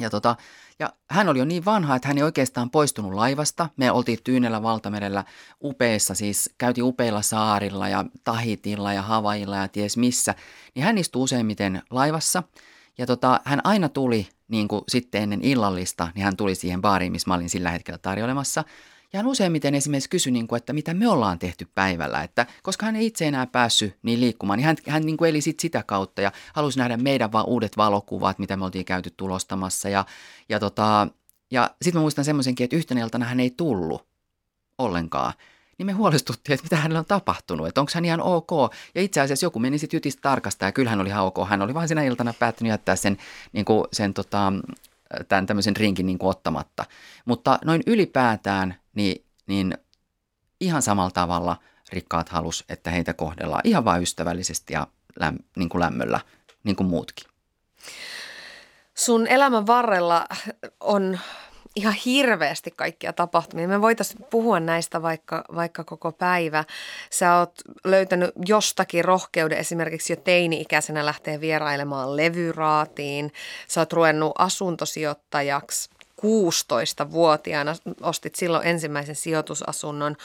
[0.00, 0.36] Ja, tota,
[0.78, 3.68] ja hän oli jo niin vanha, että hän ei oikeastaan poistunut laivasta.
[3.76, 5.24] Me oltiin Tyynellä valtamerellä
[5.64, 10.34] upeissa, siis käytiin upeilla saarilla ja Tahitilla ja Havailla ja ties missä.
[10.74, 12.42] Niin hän istui useimmiten laivassa–
[13.00, 17.12] ja tota, hän aina tuli niin kuin sitten ennen illallista, niin hän tuli siihen baariin,
[17.12, 18.64] missä mä olin sillä hetkellä tarjoilemassa.
[19.12, 22.86] Ja hän useimmiten esimerkiksi kysyi, niin kuin, että mitä me ollaan tehty päivällä, että koska
[22.86, 25.82] hän ei itse enää päässyt niin liikkumaan, niin hän, hän niin kuin eli sit sitä
[25.86, 29.88] kautta ja halusi nähdä meidän vaan uudet valokuvat, mitä me oltiin käyty tulostamassa.
[29.88, 30.04] Ja,
[30.48, 31.08] ja, tota,
[31.50, 34.06] ja sitten mä muistan semmoisenkin, että yhtenä iltana hän ei tullut
[34.78, 35.32] ollenkaan
[35.80, 38.50] niin me huolestuttiin, että mitä hänellä on tapahtunut, että onko hän ihan ok.
[38.94, 41.36] Ja itse asiassa joku meni sitten jytistä tarkastaa ja kyllä hän oli ihan ok.
[41.48, 43.16] Hän oli vain sinä iltana päättänyt jättää sen,
[43.52, 44.52] niin kuin sen tota,
[45.28, 46.84] tämän tämmöisen rinkin niin kuin ottamatta.
[47.24, 49.78] Mutta noin ylipäätään, niin, niin
[50.60, 51.56] ihan samalla tavalla
[51.92, 54.86] rikkaat halus, että heitä kohdellaan ihan vain ystävällisesti ja
[55.20, 56.20] läm, niin kuin lämmöllä,
[56.64, 57.26] niin kuin muutkin.
[58.94, 60.26] Sun elämän varrella
[60.80, 61.18] on
[61.76, 63.68] ihan hirveästi kaikkia tapahtumia.
[63.68, 66.64] Me voitaisiin puhua näistä vaikka, vaikka koko päivä.
[67.10, 67.52] Sä oot
[67.84, 73.32] löytänyt jostakin rohkeuden esimerkiksi jo teini-ikäisenä lähteä vierailemaan levyraatiin.
[73.68, 80.16] Sä oot ruvennut asuntosijoittajaksi 16-vuotiaana, ostit silloin ensimmäisen sijoitusasunnon,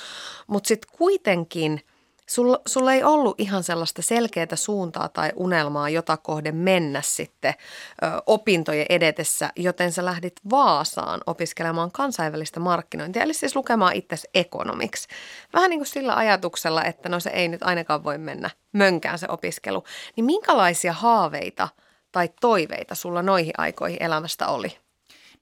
[0.47, 1.81] mutta sitten kuitenkin–
[2.29, 7.53] Sulla, sulla ei ollut ihan sellaista selkeää suuntaa tai unelmaa, jota kohden mennä sitten
[8.03, 15.07] ö, opintojen edetessä, joten sä lähdit Vaasaan opiskelemaan kansainvälistä markkinointia, eli siis lukemaan itse ekonomiksi.
[15.53, 19.27] Vähän niin kuin sillä ajatuksella, että no se ei nyt ainakaan voi mennä mönkään se
[19.29, 19.83] opiskelu.
[20.15, 21.67] Niin minkälaisia haaveita
[22.11, 24.84] tai toiveita sulla noihin aikoihin elämästä oli?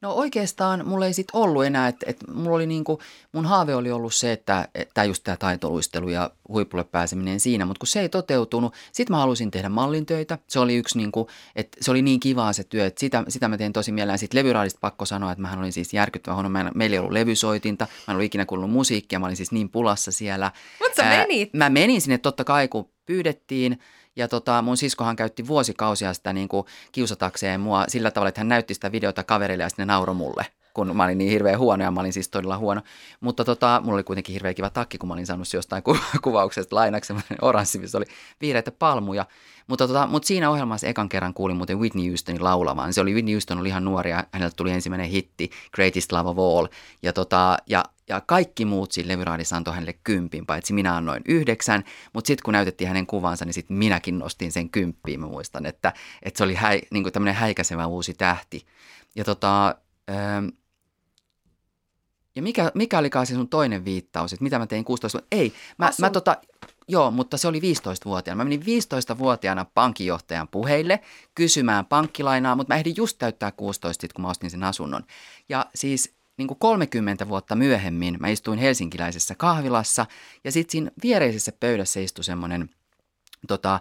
[0.04, 3.00] No oikeastaan mulla ei sitten ollut enää, että, että mulla oli niinku,
[3.32, 7.80] mun haave oli ollut se, että tämä just tämä taitoluistelu ja huipulle pääseminen siinä, mutta
[7.80, 10.38] kun se ei toteutunut, sitten mä halusin tehdä mallintöitä.
[10.48, 13.58] Se oli yksi niinku, että se oli niin kivaa se työ, että sitä, sitä mä
[13.58, 14.20] tein tosi mielellään.
[14.20, 16.50] Sitten levyraadista pakko sanoa, että mä olin siis järkyttävä huono.
[16.50, 20.12] Meillä ei ollut levysoitinta, mä en ollut ikinä kuullut musiikkia, mä olin siis niin pulassa
[20.12, 20.52] siellä.
[20.80, 21.54] Mutta sä menit.
[21.54, 23.80] Mä menin sinne totta kai, kun pyydettiin.
[24.16, 28.48] Ja tota, mun siskohan käytti vuosikausia sitä niin kuin kiusatakseen mua sillä tavalla, että hän
[28.48, 31.92] näytti sitä videota kaverille ja sitten ne mulle kun mä olin niin hirveän huono ja
[31.92, 32.82] mä olin siis todella huono.
[33.20, 36.76] Mutta tota, mulla oli kuitenkin hirveän kiva takki, kun mä olin saanut jostain ku- kuvauksesta
[36.76, 38.06] lainaksi oranssi, missä oli
[38.42, 39.26] vihreitä palmuja.
[39.68, 42.94] Mutta, tota, mutta siinä ohjelmassa ekan kerran kuulin muuten Whitney Houstonin laulamaan.
[42.94, 46.40] Se oli Whitney Houston oli ihan nuori ja häneltä tuli ensimmäinen hitti, Greatest Love of
[46.40, 46.68] All.
[47.02, 51.84] Ja, tota, ja, ja kaikki muut siinä levyraadissa antoi hänelle kympin, paitsi minä annoin yhdeksän.
[52.14, 55.20] Mutta sitten kun näytettiin hänen kuvansa, niin sitten minäkin nostin sen kymppiin.
[55.20, 58.66] Mä muistan, että, että se oli häi, niin tämmöinen häikäisevä uusi tähti.
[59.16, 59.76] Ja tota,
[60.10, 60.48] ähm,
[62.36, 65.36] ja mikä, mikä olikaan se sun toinen viittaus, että mitä mä tein 16 vuotta?
[65.36, 66.38] Ei, mä, mä tota,
[66.88, 68.38] joo, mutta se oli 15-vuotiaana.
[68.38, 71.00] Mä menin 15-vuotiaana pankinjohtajan puheille
[71.36, 75.04] kysymään pankkilainaa, mutta mä ehdin just täyttää 16 sit, kun mä ostin sen asunnon.
[75.50, 80.06] Ja siis niin kuin 30 vuotta myöhemmin mä istuin helsinkiläisessä kahvilassa
[80.44, 82.70] ja sitten siinä viereisessä pöydässä istui semmoinen
[83.48, 83.80] tota,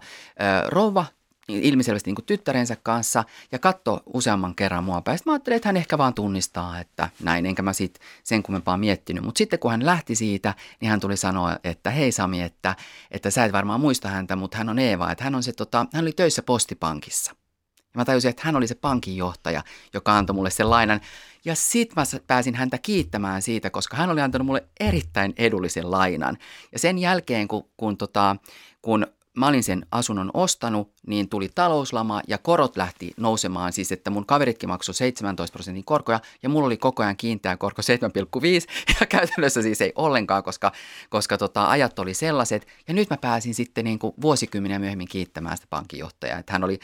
[0.68, 1.06] rouva,
[1.48, 5.18] ilmiselvästi niin kuin tyttärensä kanssa ja katso useamman kerran mua päin.
[5.18, 8.76] Sitten mä ajattelin, että hän ehkä vaan tunnistaa, että näin, enkä mä sit sen kummempaa
[8.76, 9.24] miettinyt.
[9.24, 12.76] Mutta sitten kun hän lähti siitä, niin hän tuli sanoa, että hei Sami, että,
[13.10, 15.86] että sä et varmaan muista häntä, mutta hän on Eeva, että hän, on se, tota,
[15.92, 17.32] hän oli töissä postipankissa.
[17.78, 19.62] Ja mä tajusin, että hän oli se pankinjohtaja,
[19.94, 21.00] joka antoi mulle sen lainan.
[21.44, 26.38] Ja sit mä pääsin häntä kiittämään siitä, koska hän oli antanut mulle erittäin edullisen lainan.
[26.72, 28.36] Ja sen jälkeen, kun, kun, tota,
[28.82, 33.72] kun mä olin sen asunnon ostanut, niin tuli talouslama ja korot lähti nousemaan.
[33.72, 37.82] Siis että mun kaveritkin maksoi 17 prosentin korkoja ja mulla oli koko ajan kiinteä korko
[37.82, 40.72] 7,5 ja käytännössä siis ei ollenkaan, koska,
[41.10, 42.66] koska tota, ajat oli sellaiset.
[42.88, 46.78] Ja nyt mä pääsin sitten niin kuin vuosikymmeniä myöhemmin kiittämään sitä pankinjohtajaa, että hän oli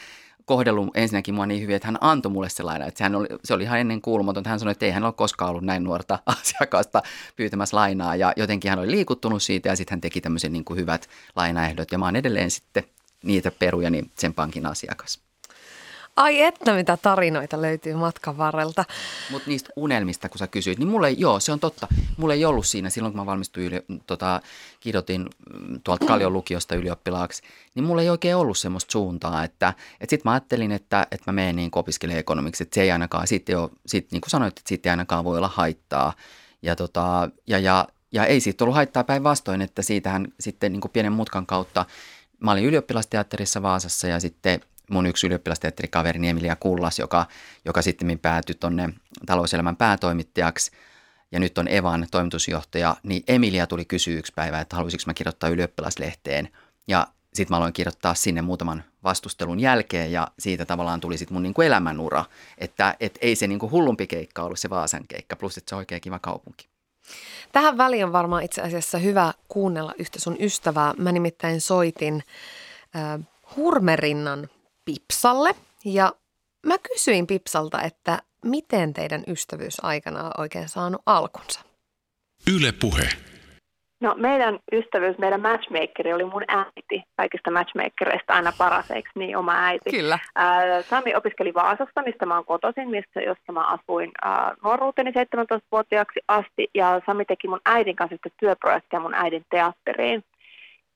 [0.49, 2.85] kohdellut ensinnäkin mua niin hyvin, että hän antoi mulle se laina.
[2.85, 4.43] Että oli, se oli ihan ennen kuulumaton.
[4.45, 7.01] Hän sanoi, että ei hän ole koskaan ollut näin nuorta asiakasta
[7.35, 8.15] pyytämässä lainaa.
[8.15, 11.91] Ja jotenkin hän oli liikuttunut siitä ja sitten hän teki tämmöisen niin hyvät lainaehdot.
[11.91, 12.83] Ja mä oon edelleen sitten
[13.23, 15.28] niitä perujani sen pankin asiakas.
[16.19, 18.85] Ai että mitä tarinoita löytyy matkan varrelta.
[19.31, 21.87] Mutta niistä unelmista, kun sä kysyit, niin mulle, joo, se on totta.
[22.17, 24.41] Mulle ei ollut siinä silloin, kun mä valmistuin, yli, tota,
[24.79, 27.43] kirjoitin mm, tuolta Kallion lukiosta ylioppilaaksi,
[27.75, 31.31] niin mulla ei oikein ollut semmoista suuntaa, että, että sitten mä ajattelin, että, että mä
[31.31, 34.69] menen niin opiskelemaan ekonomiksi, että se ei ainakaan, sitten jo, sit, niin kuin sanoit, että
[34.69, 36.13] siitä ei ainakaan voi olla haittaa.
[36.61, 40.91] Ja, tota, ja, ja, ja ei siitä ollut haittaa päinvastoin, että siitähän sitten niin kuin
[40.91, 41.85] pienen mutkan kautta,
[42.39, 47.25] mä olin ylioppilasteatterissa Vaasassa ja sitten mun yksi ylioppilasteatterikaveri Emilia Kullas, joka,
[47.65, 48.89] joka sitten päätyi tuonne
[49.25, 50.71] talouselämän päätoimittajaksi
[51.31, 55.49] ja nyt on Evan toimitusjohtaja, niin Emilia tuli kysyä yksi päivä, että haluaisinko mä kirjoittaa
[55.49, 56.49] ylioppilaslehteen.
[56.87, 61.43] Ja sitten mä aloin kirjoittaa sinne muutaman vastustelun jälkeen ja siitä tavallaan tuli sitten mun
[61.43, 62.25] niinku elämänura,
[62.57, 65.79] että et ei se niinku hullumpi keikka ollut se Vaasan keikka, plus että se on
[65.79, 66.69] oikein kiva kaupunki.
[67.51, 70.93] Tähän väliin on varmaan itse asiassa hyvä kuunnella yhtä sun ystävää.
[70.97, 72.23] Mä nimittäin soitin
[72.95, 73.19] äh,
[73.55, 74.49] Hurmerinnan
[74.89, 75.49] Pipsalle
[75.85, 76.13] ja
[76.65, 81.61] mä kysyin Pipsalta, että miten teidän ystävyys aikana on oikein saanut alkunsa?
[82.55, 83.09] Yle Puhe.
[84.01, 87.03] No meidän ystävyys, meidän matchmakeri oli mun äiti.
[87.17, 89.89] Kaikista matchmakereista aina paras, eikö niin, oma äiti.
[89.89, 90.19] Kyllä.
[90.35, 96.19] Ää, Sami opiskeli Vaasasta, mistä mä oon kotoisin, missä, jossa mä asuin ää, nuoruuteni 17-vuotiaaksi
[96.27, 96.67] asti.
[96.73, 100.23] Ja Sami teki mun äidin kanssa työprojektia mun äidin teatteriin.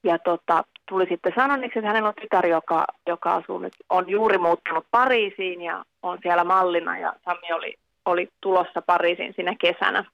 [0.04, 4.38] Ja tota, tuli sitten sanonniksi, että hänellä on tytär, joka, joka asuu nyt, on juuri
[4.38, 10.06] muuttanut Pariisiin ja on siellä mallina ja Sami oli, oli tulossa Pariisiin sinä kesänä.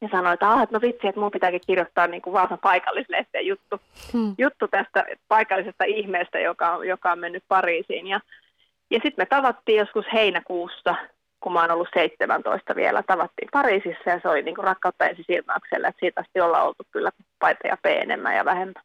[0.00, 3.46] Ja sanoi, että, ah, että no vitsi, että minun pitääkin kirjoittaa niin kuin Vaasan paikallislehteen
[3.46, 3.80] juttu,
[4.12, 4.34] hmm.
[4.38, 8.06] juttu tästä paikallisesta ihmeestä, joka, on, joka on mennyt Pariisiin.
[8.06, 8.20] Ja,
[8.90, 10.94] ja sitten me tavattiin joskus heinäkuussa,
[11.40, 15.88] kun mä oon ollut 17 vielä, tavattiin Pariisissa ja se oli niin kuin rakkautta ensisilmäyksellä,
[15.88, 18.82] että siitä asti ollaan oltu kyllä paita ja P enemmän ja vähemmän.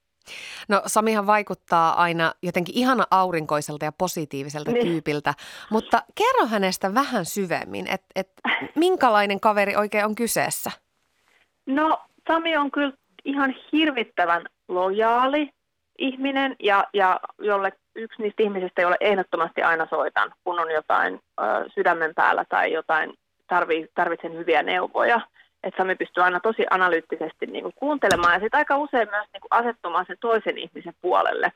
[0.68, 4.88] No Samihan vaikuttaa aina jotenkin ihana aurinkoiselta ja positiiviselta niin.
[4.88, 5.34] tyypiltä,
[5.70, 8.30] mutta kerro hänestä vähän syvemmin, että et,
[8.76, 10.72] minkälainen kaveri oikein on kyseessä?
[11.66, 12.94] No Sami on kyllä
[13.26, 15.50] ihan hirvittävän lojaali
[15.98, 21.44] ihminen ja, ja jolle yksi niistä ihmisistä, jolle ehdottomasti aina soitan, kun on jotain ö,
[21.76, 23.14] sydämen päällä tai jotain,
[23.48, 25.22] tarvii, tarvitsen hyviä neuvoja
[25.66, 29.42] että Sami pystyy aina tosi analyyttisesti niin kuin kuuntelemaan ja sitten aika usein myös niin
[29.42, 31.52] kuin asettumaan sen toisen ihmisen puolelle,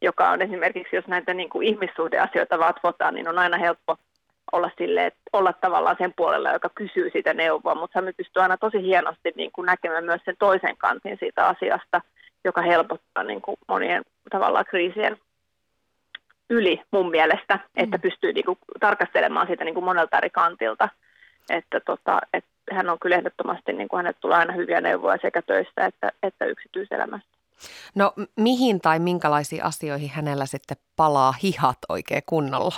[0.00, 3.96] joka on esimerkiksi, jos näitä niin kuin ihmissuhdeasioita vatvotaan, niin on aina helppo
[4.52, 8.56] olla, sille, että olla tavallaan sen puolella, joka kysyy sitä neuvoa, mutta Sami pystyy aina
[8.56, 12.00] tosi hienosti niin kuin näkemään myös sen toisen kantin siitä asiasta,
[12.44, 15.18] joka helpottaa niin kuin monien tavallaan kriisien
[16.50, 17.84] yli mun mielestä, mm.
[17.84, 20.88] että pystyy niin kuin tarkastelemaan sitä niin kuin monelta eri kantilta.
[21.50, 25.42] Että, tota, että hän on kyllä ehdottomasti, niin kuin hänet tulee aina hyviä neuvoja sekä
[25.42, 27.28] töissä että, että yksityiselämässä.
[27.94, 32.74] No mihin tai minkälaisiin asioihin hänellä sitten palaa hihat oikein kunnolla?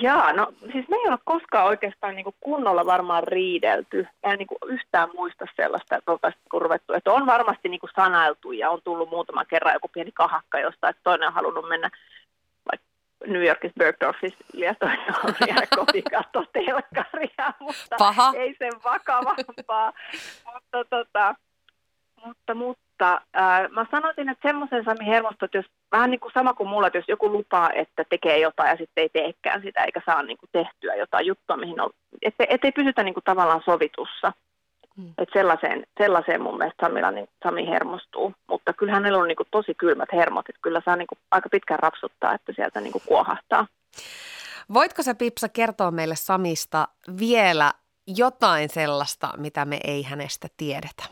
[0.00, 4.06] Jaa, no siis me ei ole koskaan oikeastaan niin kuin kunnolla varmaan riidelty.
[4.26, 6.92] Mä en niin kuin yhtään muista sellaista, että oltaisiin niin ruvettu.
[6.92, 10.90] Että on varmasti niin kuin sanailtu ja on tullut muutama kerran joku pieni kahakka jostain,
[10.90, 11.90] että toinen on halunnut mennä
[13.26, 14.74] New Yorkissa Bergdorfissa ja
[15.76, 18.32] kotiin katsoa telkkaria, mutta Paha.
[18.36, 19.92] ei sen vakavampaa.
[20.44, 21.34] mutta, tota,
[22.24, 26.68] mutta, mutta äh, mä sanoisin, että semmoisen Sami hermostot, jos vähän niin kuin sama kuin
[26.68, 30.22] mulla, että jos joku lupaa, että tekee jotain ja sitten ei teekään sitä eikä saa
[30.22, 31.90] niin kuin tehtyä jotain juttua, mihin on,
[32.22, 34.32] ettei, ettei pysytä niin kuin tavallaan sovitussa.
[34.96, 35.12] Mm.
[35.18, 39.48] Että sellaiseen, sellaiseen mun mielestä Samilla, niin Sami hermostuu, mutta kyllä hänellä on niin kuin
[39.50, 43.02] tosi kylmät hermot, että kyllä saa niin kuin aika pitkään rapsuttaa, että sieltä niin kuin
[43.06, 43.66] kuohahtaa.
[44.74, 46.88] Voitko sä Pipsa kertoa meille Samista
[47.20, 47.72] vielä
[48.06, 51.04] jotain sellaista, mitä me ei hänestä tiedetä?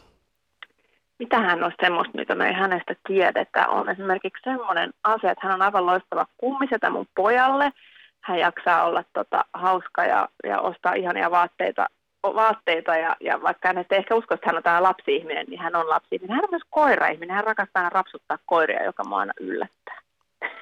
[1.19, 5.63] Mitähän on semmoista, mitä me ei hänestä tiedetä, on esimerkiksi semmoinen asia, että hän on
[5.63, 7.73] aivan loistava kummisetä mun pojalle.
[8.21, 11.87] Hän jaksaa olla tota, hauska ja, ja ostaa ihania vaatteita,
[12.35, 15.77] vaatteita ja, ja vaikka hän ei ehkä usko, että hän on tämä lapsi-ihminen, niin hän
[15.77, 16.37] on lapsi-ihminen.
[16.37, 20.01] Hän on myös koira-ihminen, hän rakastaa aina rapsuttaa koiria, joka mua aina yllättää.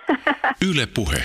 [0.70, 1.22] Yle Puhe.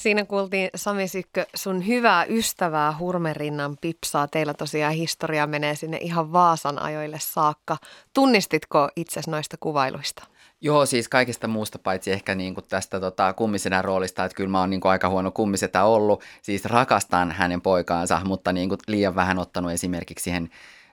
[0.00, 4.28] Siinä kuultiin Sami Sykkö sun hyvää ystävää Hurmerinnan Pipsaa.
[4.28, 7.76] Teillä tosiaan historia menee sinne ihan Vaasan ajoille saakka.
[8.14, 10.26] Tunnistitko itses noista kuvailuista?
[10.60, 14.60] Joo, siis kaikista muusta paitsi ehkä niin kuin tästä tota, kummisenä roolista, että kyllä mä
[14.60, 16.22] oon niin kuin aika huono kummisetä ollut.
[16.42, 20.50] Siis rakastan hänen poikaansa, mutta niin kuin liian vähän ottanut esimerkiksi siihen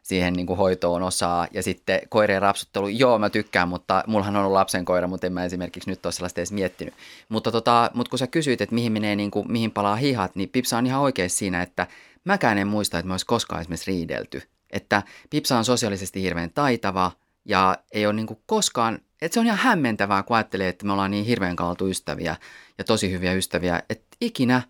[0.08, 1.48] siihen niin kuin hoitoon osaa.
[1.52, 5.34] Ja sitten koirien rapsuttelu, joo mä tykkään, mutta mullahan on ollut lapsen koira, mutta en
[5.34, 6.94] mä esimerkiksi nyt ole sellaista edes miettinyt.
[7.30, 10.50] Mutta, tota, mutta kun sä kysyit, että mihin menee, niin kuin, mihin palaa hihat, niin
[10.50, 11.88] Pipsa on ihan oikein siinä, että
[12.24, 14.42] mäkään en muista, että me olisi koskaan esimerkiksi riidelty.
[14.72, 17.12] Että Pipsa on sosiaalisesti hirveän taitava
[17.48, 21.12] ja ei ole niin koskaan, että se on ihan hämmentävää, kun ajattelee, että me ollaan
[21.12, 22.36] niin hirveän kaltu ystäviä
[22.78, 24.62] ja tosi hyviä ystäviä, että ikinä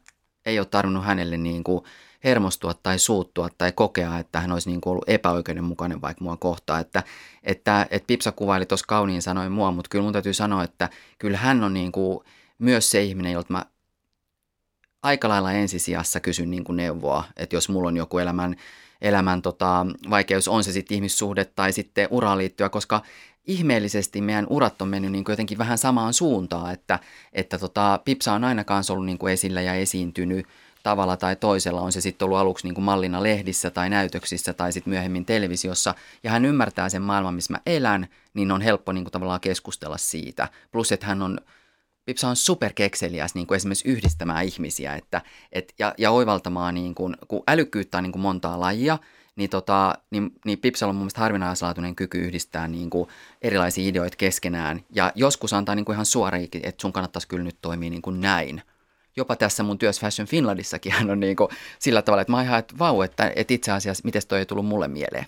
[0.46, 1.84] ei ole tarvinnut hänelle niin kuin
[2.24, 6.82] hermostua tai suuttua tai kokea, että hän olisi niin kuin ollut epäoikeudenmukainen vaikka mua kohtaan.
[6.82, 7.04] Että,
[7.44, 11.38] että, että Pipsa kuvaili tuossa kauniin sanoin mua, mutta kyllä mun täytyy sanoa, että kyllä
[11.38, 12.20] hän on niin kuin
[12.60, 13.66] myös se ihminen, jolta mä
[15.04, 18.56] aika lailla ensisijassa kysyn niin kuin neuvoa, että jos mulla on joku elämän,
[19.02, 23.02] elämän tota, vaikeus, on se sitten ihmissuhde tai sitten uraan liittyä, koska
[23.48, 27.00] ihmeellisesti meidän urat on mennyt niin kuin jotenkin vähän samaan suuntaan, että,
[27.34, 30.48] että tota, Pipsa on aina kanssa ollut niin kuin esillä ja esiintynyt
[30.84, 34.72] tavalla tai toisella, on se sitten ollut aluksi niin kuin mallina lehdissä tai näytöksissä tai
[34.72, 39.04] sitten myöhemmin televisiossa, ja hän ymmärtää sen maailman, missä mä elän, niin on helppo niin
[39.04, 40.48] kuin tavallaan keskustella siitä.
[40.72, 41.39] Plus, että hän on
[42.08, 47.18] Pipsa on superkekseliäs niin kuin esimerkiksi yhdistämään ihmisiä että, et, ja, ja oivaltamaan, niin kuin,
[47.28, 48.97] kun älykkyyttä on niin kuin montaa lajia,
[49.36, 53.10] niin, tota, niin, niin Pipsalla on mun mielestä harvinaislaatuinen kyky yhdistää niin kuin
[53.41, 54.82] erilaisia ideoita keskenään.
[54.93, 58.22] Ja joskus antaa niin kuin ihan suoraan, että sun kannattaisi kyllä nyt toimia niin kuin
[58.22, 58.62] näin
[59.16, 61.49] jopa tässä mun työssä Fashion Finlandissakin hän on niin kuin
[61.80, 64.66] sillä tavalla, että mä ihan, että vau, että, että itse asiassa miten toi ei tullut
[64.66, 65.26] mulle mieleen.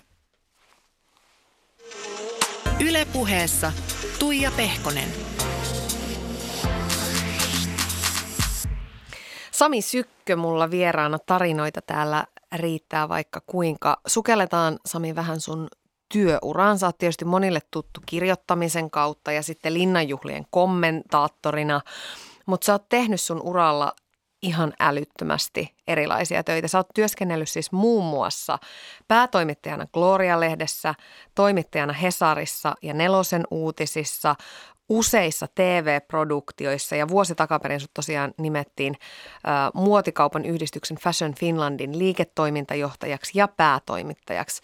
[2.80, 3.72] Yle puheessa
[4.18, 5.39] Tuija Pehkonen.
[9.60, 12.24] Sami Sykkö mulla vieraana tarinoita täällä
[12.56, 14.00] riittää vaikka kuinka.
[14.06, 15.68] Sukelletaan Sami vähän sun
[16.12, 16.78] työuraan.
[16.78, 21.80] Sä oot tietysti monille tuttu kirjoittamisen kautta ja sitten linnanjuhlien kommentaattorina.
[22.46, 23.92] Mutta sä oot tehnyt sun uralla
[24.42, 26.68] ihan älyttömästi erilaisia töitä.
[26.68, 28.58] Sä oot työskennellyt siis muun muassa
[29.08, 30.94] päätoimittajana Gloria-lehdessä,
[31.34, 34.36] toimittajana Hesarissa ja Nelosen uutisissa,
[34.90, 43.48] useissa TV-produktioissa ja vuosi takaperin sut tosiaan nimettiin ä, muotikaupan yhdistyksen Fashion Finlandin liiketoimintajohtajaksi ja
[43.48, 44.62] päätoimittajaksi.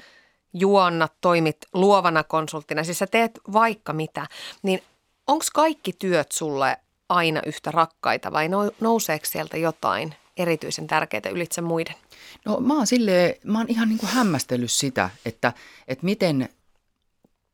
[0.52, 4.26] Juonna toimit luovana konsulttina, siis sä teet vaikka mitä,
[4.62, 4.82] niin
[5.26, 6.76] onko kaikki työt sulle
[7.08, 8.48] aina yhtä rakkaita vai
[8.80, 11.94] nouseeko sieltä jotain erityisen tärkeää ylitse muiden?
[12.44, 15.52] No mä oon silleen, mä oon ihan niin kuin hämmästellyt sitä, että,
[15.88, 16.48] että miten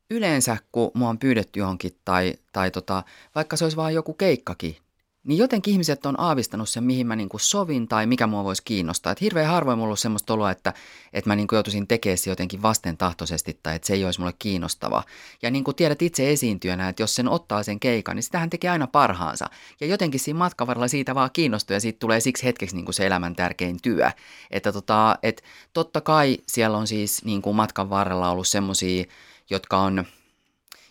[0.09, 3.03] yleensä kun mua on pyydetty johonkin tai, tai tota,
[3.35, 4.77] vaikka se olisi vain joku keikkakin,
[5.23, 9.11] niin jotenkin ihmiset on aavistanut sen, mihin mä niinku sovin tai mikä mua voisi kiinnostaa.
[9.11, 10.73] Et hirveän harvoin mulla on semmoista oloa, että,
[11.13, 15.03] että mä niinku joutuisin tekemään se jotenkin vastentahtoisesti tai että se ei olisi mulle kiinnostava.
[15.41, 18.69] Ja niin kuin tiedät itse esiintyjänä, että jos sen ottaa sen keikan, niin sitähän tekee
[18.69, 19.49] aina parhaansa.
[19.81, 23.05] Ja jotenkin siinä matkan varrella siitä vaan kiinnostuu ja siitä tulee siksi hetkeksi niinku se
[23.05, 24.11] elämän tärkein työ.
[24.51, 25.43] Että tota, et
[25.73, 29.05] totta kai siellä on siis niinku matkan varrella ollut semmoisia,
[29.49, 30.05] jotka on,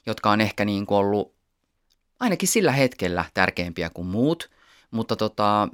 [0.06, 1.34] jotka on ehkä niinku ollut
[2.20, 4.50] ainakin sillä hetkellä tärkeämpiä kuin muut,
[4.90, 5.68] mutta, tota,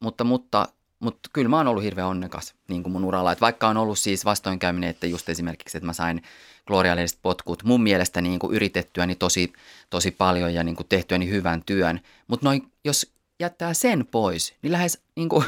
[0.00, 0.68] mutta, mutta,
[1.00, 3.32] mutta kyllä mä oon ollut hirveän onnekas niin kuin mun uralla.
[3.32, 6.22] Et vaikka on ollut siis vastoinkäyminen, että just esimerkiksi, että mä sain
[6.66, 9.52] gloria potkut mun mielestä niin kuin yritettyäni tosi,
[9.90, 12.00] tosi paljon ja niin kuin tehtyäni hyvän työn.
[12.26, 15.44] Mutta noin, jos jättää sen pois, niin lähes, niin kuin,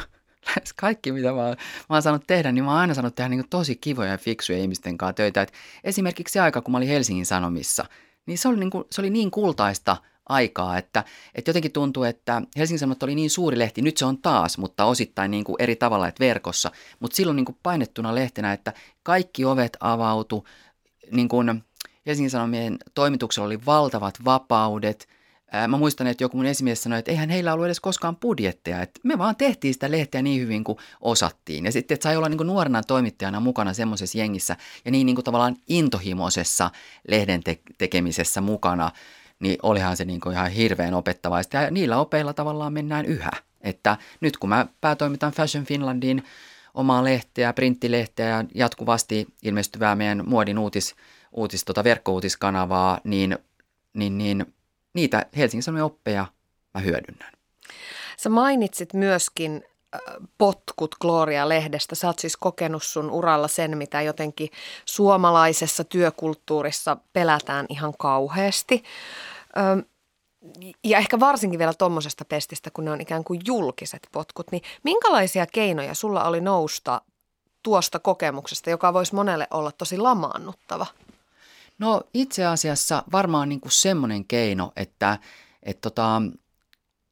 [0.47, 1.55] lähes kaikki, mitä mä oon,
[1.89, 4.59] mä oon saanut tehdä, niin mä oon aina saanut tehdä niin tosi kivoja ja fiksuja
[4.59, 5.41] ihmisten kanssa töitä.
[5.41, 7.85] Et esimerkiksi se aika, kun mä olin Helsingin Sanomissa,
[8.25, 9.97] niin se oli niin, kuin, se oli niin kultaista–
[10.29, 11.03] aikaa, että,
[11.35, 14.85] että jotenkin tuntuu, että Helsingin Sanomat oli niin suuri lehti, nyt se on taas, mutta
[14.85, 18.73] osittain niin kuin eri tavalla, että verkossa, mutta silloin niin kuin painettuna lehtenä, että
[19.03, 20.47] kaikki ovet avautu,
[21.11, 21.63] niin kuin
[22.05, 25.07] Helsingin Sanomien toimituksella oli valtavat vapaudet,
[25.67, 28.99] Mä muistan, että joku mun esimies sanoi, että eihän heillä ollut edes koskaan budjetteja, että
[29.03, 31.65] me vaan tehtiin sitä lehteä niin hyvin kuin osattiin.
[31.65, 35.15] Ja sitten, että sai olla niin kuin nuorena toimittajana mukana semmoisessa jengissä ja niin, niin
[35.15, 36.71] kuin tavallaan intohimoisessa
[37.07, 38.91] lehden te- tekemisessä mukana,
[39.39, 41.57] niin olihan se niin kuin ihan hirveän opettavaista.
[41.57, 43.31] Ja niillä opeilla tavallaan mennään yhä.
[43.61, 46.23] Että nyt kun mä päätoimitan Fashion Finlandin
[46.73, 50.95] omaa lehteä, printtilehteä ja jatkuvasti ilmestyvää meidän muodin uutis,
[51.31, 53.37] uutis tota verkkouutiskanavaa, niin,
[53.93, 54.45] niin, niin
[54.97, 56.25] niitä Helsingin Sanomien oppeja
[56.73, 57.31] mä hyödynnän.
[58.17, 59.63] Sä mainitsit myöskin
[60.37, 61.95] potkut Gloria-lehdestä.
[61.95, 64.49] Sä oot siis kokenut sun uralla sen, mitä jotenkin
[64.85, 68.83] suomalaisessa työkulttuurissa pelätään ihan kauheasti.
[70.83, 75.45] Ja ehkä varsinkin vielä tuommoisesta pestistä, kun ne on ikään kuin julkiset potkut, niin minkälaisia
[75.45, 77.01] keinoja sulla oli nousta
[77.63, 80.85] tuosta kokemuksesta, joka voisi monelle olla tosi lamaannuttava?
[81.79, 85.17] No itse asiassa varmaan niin semmoinen keino, että,
[85.63, 86.21] että tota,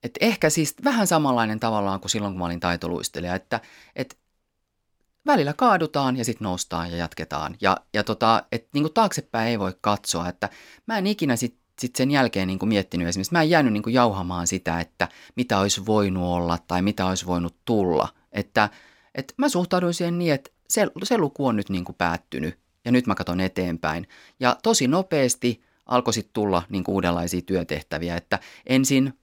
[0.03, 3.61] et ehkä siis vähän samanlainen tavallaan kuin silloin, kun mä olin taitoluistelija, että
[3.95, 4.17] et
[5.25, 7.55] välillä kaadutaan ja sitten noustaan ja jatketaan.
[7.61, 10.49] Ja, ja tota, että niin taaksepäin ei voi katsoa, että
[10.87, 13.83] mä en ikinä sitten sit sen jälkeen niin kuin miettinyt esimerkiksi, mä en jäänyt niin
[13.83, 18.07] kuin jauhamaan sitä, että mitä olisi voinut olla tai mitä olisi voinut tulla.
[18.31, 18.69] Että,
[19.15, 22.91] että mä suhtauduin siihen niin, että se, se luku on nyt niin kuin päättynyt ja
[22.91, 24.07] nyt mä katson eteenpäin.
[24.39, 29.13] Ja tosi nopeasti alkoi sitten tulla niin uudenlaisia työtehtäviä, että ensin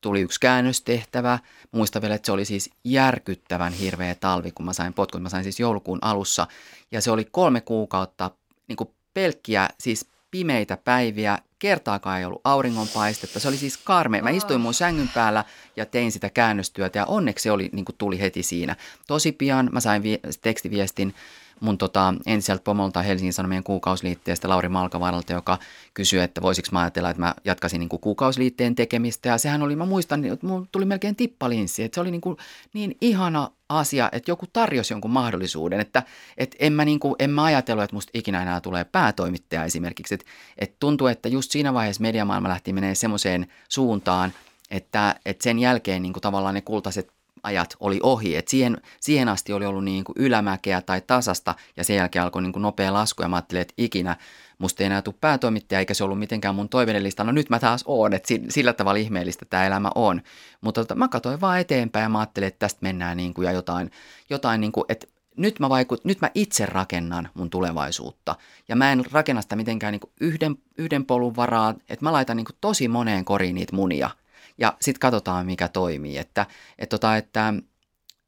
[0.00, 1.38] tuli yksi käännöstehtävä.
[1.72, 5.22] Muista vielä, että se oli siis järkyttävän hirveä talvi, kun mä sain potkut.
[5.22, 6.46] Mä sain siis joulukuun alussa
[6.90, 8.30] ja se oli kolme kuukautta
[8.68, 11.38] niin kuin pelkkiä, siis pimeitä päiviä.
[11.58, 13.40] Kertaakaan ei ollut auringonpaistetta.
[13.40, 14.22] Se oli siis karme.
[14.22, 15.44] Mä istuin mun sängyn päällä
[15.76, 18.76] ja tein sitä käännöstyötä ja onneksi se oli, niin kuin tuli heti siinä.
[19.06, 21.14] Tosi pian mä sain vi- tekstiviestin
[21.60, 25.58] mun tota, entiseltä pomolta Helsingin Sanomien kuukausliitteestä Lauri Malkavaaralta, joka
[25.94, 29.28] kysyi, että voisiko mä ajatella, että mä jatkaisin niin kuin kuukausliitteen tekemistä.
[29.28, 32.36] Ja sehän oli, mä muistan, että mun tuli melkein tippalinssi, että se oli niin, kuin
[32.72, 36.02] niin ihana asia, että joku tarjosi jonkun mahdollisuuden, että,
[36.38, 40.14] että en, mä niin kuin, en mä ajatellut, että musta ikinä enää tulee päätoimittaja esimerkiksi.
[40.14, 40.26] Että,
[40.58, 44.32] että tuntuu, että just siinä vaiheessa mediamaailma lähti menee semmoiseen suuntaan,
[44.70, 48.36] että, että sen jälkeen niin kuin tavallaan ne kultaiset ajat oli ohi.
[48.36, 52.42] Et siihen, siihen asti oli ollut niin kuin ylämäkeä tai tasasta ja sen jälkeen alkoi
[52.42, 54.16] niin kuin nopea lasku ja mä ajattelin, että ikinä
[54.58, 57.32] musta ei enää tule päätoimittaja eikä se ollut mitenkään mun toiveiden listalla.
[57.32, 60.22] No nyt mä taas oon, että sillä tavalla ihmeellistä tämä elämä on.
[60.60, 63.52] Mutta tota, mä katsoin vaan eteenpäin ja mä ajattelin, että tästä mennään niin kuin ja
[63.52, 63.90] jotain,
[64.30, 68.36] jotain niin kuin, että nyt mä, vaikut, nyt mä itse rakennan mun tulevaisuutta.
[68.68, 72.46] Ja mä en rakenna sitä mitenkään niin yhden, yhden polun varaa, että mä laitan niin
[72.60, 74.10] tosi moneen koriin niitä munia–
[74.58, 76.18] ja sitten katsotaan, mikä toimii.
[76.18, 76.46] Että,
[76.78, 77.54] et tota, että,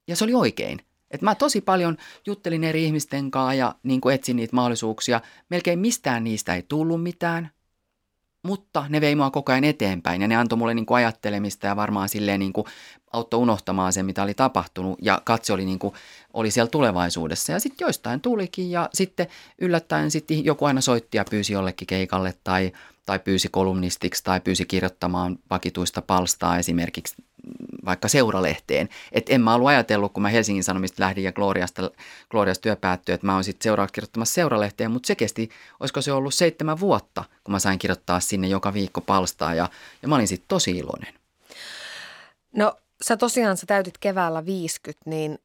[0.08, 0.78] ja se oli oikein.
[1.10, 1.96] Et mä tosi paljon
[2.26, 5.20] juttelin eri ihmisten kanssa ja niin kuin etsin niitä mahdollisuuksia.
[5.48, 7.50] Melkein mistään niistä ei tullut mitään,
[8.42, 11.76] mutta ne vei mua koko ajan eteenpäin ja ne antoi mulle niin kuin ajattelemista ja
[11.76, 12.66] varmaan silleen niin kuin
[13.12, 15.94] auttoi unohtamaan sen, mitä oli tapahtunut ja katse oli, niin kuin,
[16.32, 17.52] oli siellä tulevaisuudessa.
[17.52, 19.26] Ja sitten joistain tulikin ja sitten
[19.58, 22.72] yllättäen sitten joku aina soitti ja pyysi jollekin keikalle tai,
[23.04, 27.14] tai pyysi kolumnistiksi tai pyysi kirjoittamaan vakituista palstaa esimerkiksi
[27.84, 28.88] vaikka seuralehteen.
[29.12, 31.90] Että en mä ollut ajatellut, kun mä Helsingin Sanomista lähdin ja Gloriasta,
[32.30, 35.50] Gloriasta työ päättyi, että mä oon sitten seuraavaksi kirjoittamassa seuralehteen, mutta se kesti,
[35.80, 39.68] olisiko se ollut seitsemän vuotta, kun mä sain kirjoittaa sinne joka viikko palstaa ja,
[40.02, 41.14] ja mä olin sitten tosi iloinen.
[42.56, 45.38] No sä tosiaan sä täytit keväällä 50, niin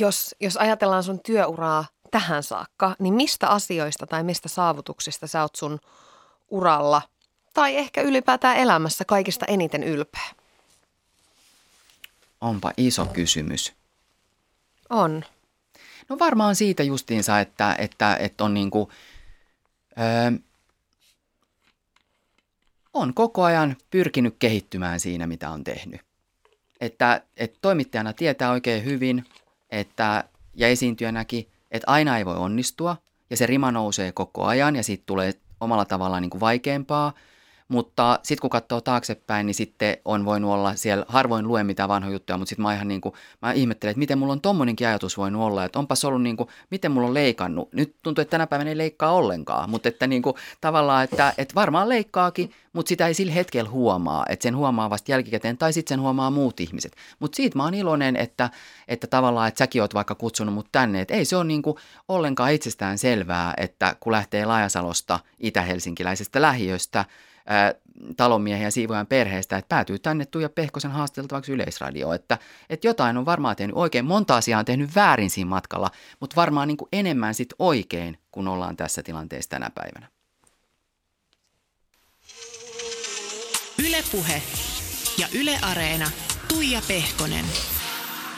[0.00, 5.56] jos, jos ajatellaan sun työuraa tähän saakka, niin mistä asioista tai mistä saavutuksista sä oot
[5.56, 5.80] sun
[6.50, 7.02] uralla
[7.54, 10.30] tai ehkä ylipäätään elämässä kaikista eniten ylpeä?
[12.40, 13.72] Onpa iso kysymys.
[14.90, 15.24] On.
[16.08, 18.88] No varmaan siitä justiinsa, että, että, että on niin kuin,
[19.98, 20.38] öö,
[22.94, 26.00] on koko ajan pyrkinyt kehittymään siinä, mitä on tehnyt.
[26.80, 29.24] Että, että toimittajana tietää oikein hyvin,
[29.70, 30.24] että,
[30.54, 32.96] ja esiintyjänäkin, että aina ei voi onnistua,
[33.30, 37.12] ja se rima nousee koko ajan, ja siitä tulee omalla tavallaan niin kuin vaikeampaa–
[37.70, 42.12] mutta sitten kun katsoo taaksepäin, niin sitten on voinut olla siellä, harvoin luen mitään vanhoja
[42.12, 45.16] juttuja, mutta sitten mä ihan niin kuin, mä ihmettelen, että miten mulla on tommonenkin ajatus
[45.16, 47.72] voinut olla, että onpas ollut niin kuin, miten mulla on leikannut.
[47.72, 51.54] Nyt tuntuu, että tänä päivänä ei leikkaa ollenkaan, mutta että niin kuin, tavallaan, että, että
[51.54, 55.94] varmaan leikkaakin, mutta sitä ei sillä hetkellä huomaa, että sen huomaa vasta jälkikäteen tai sitten
[55.94, 56.96] sen huomaa muut ihmiset.
[57.18, 58.50] Mutta siitä mä oon iloinen, että,
[58.88, 61.76] että tavallaan, että säkin oot vaikka kutsunut mut tänne, että ei se ole niin kuin
[62.08, 67.04] ollenkaan itsestään selvää, että kun lähtee Laajasalosta itä-helsinkiläisestä lähiöstä–
[68.16, 72.14] talonmiehen ja siivojan perheestä, että päätyy tänne Tuija Pehkosen haasteltavaksi yleisradioon.
[72.14, 72.38] Että,
[72.70, 75.90] että jotain on varmaan tehnyt oikein, monta asiaa on tehnyt väärin siinä matkalla,
[76.20, 80.08] mutta varmaan niin kuin enemmän sit oikein, kun ollaan tässä tilanteessa tänä päivänä.
[83.86, 84.42] Ylepuhe
[85.18, 86.10] ja Yle Areena.
[86.48, 87.44] Tuija Pehkonen.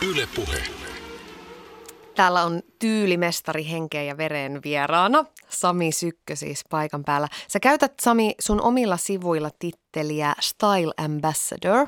[0.03, 0.82] Ylepuhe.
[2.15, 5.25] Täällä on tyylimestari henkeä ja veren vieraana.
[5.49, 7.29] Sami Sykkö siis paikan päällä.
[7.49, 11.87] Sä käytät Sami sun omilla sivuilla titteliä Style Ambassador.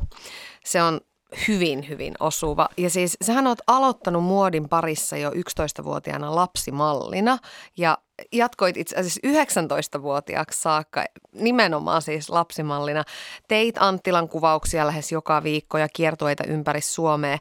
[0.64, 1.01] Se on
[1.49, 2.68] hyvin, hyvin osuva.
[2.77, 7.39] Ja siis sähän oot aloittanut muodin parissa jo 11-vuotiaana lapsimallina
[7.77, 7.99] ja
[8.33, 13.05] jatkoit itse asiassa 19-vuotiaaksi saakka nimenomaan siis lapsimallina.
[13.49, 17.39] Teit Anttilan kuvauksia lähes joka viikko ja kiertueita ympäri Suomea.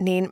[0.00, 0.28] Niin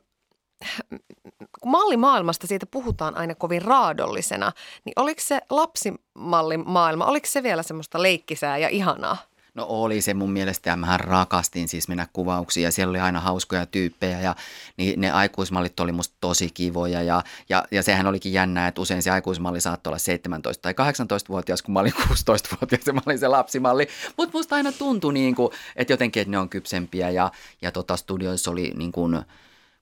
[1.65, 4.51] mallimaailmasta siitä puhutaan aina kovin raadollisena,
[4.85, 9.17] niin oliko se lapsimallimaailma, oliko se vielä semmoista leikkisää ja ihanaa?
[9.57, 13.19] No oli se mun mielestä ja mähän rakastin siis mennä kuvauksiin ja siellä oli aina
[13.19, 14.35] hauskoja tyyppejä ja
[14.77, 19.03] niin ne aikuismallit oli musta tosi kivoja ja, ja, ja sehän olikin jännää, että usein
[19.03, 23.27] se aikuismalli saattoi olla 17 tai 18-vuotias, kun mä olin 16-vuotias ja mä olin se
[23.27, 23.87] lapsimalli.
[24.17, 27.31] Mutta musta aina tuntui niin kuin, että jotenkin, että ne on kypsempiä ja,
[27.61, 29.21] ja tota studioissa oli niin kuin,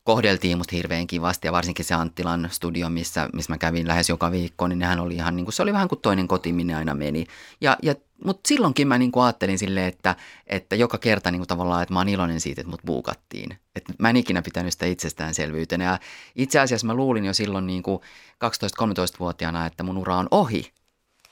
[0.06, 4.32] kohdeltiin musta hirveän kivasti ja varsinkin se Anttilan studio, missä, missä mä kävin lähes joka
[4.32, 6.96] viikko, niin nehän oli ihan niin kuin, se oli vähän kuin toinen koti, minne aina
[6.96, 7.26] meni.
[7.62, 7.96] Ja, ja,
[8.26, 10.16] mutta silloinkin mä niin kuin ajattelin silleen, että,
[10.48, 13.58] että joka kerta niin kuin tavallaan, että mä oon iloinen siitä, että mut buukattiin.
[13.76, 15.84] Että mä en ikinä pitänyt sitä itsestäänselvyytenä.
[15.84, 16.00] Ja
[16.36, 18.02] itse asiassa mä luulin jo silloin niin kuin
[18.46, 20.72] 12-13-vuotiaana, että mun ura on ohi.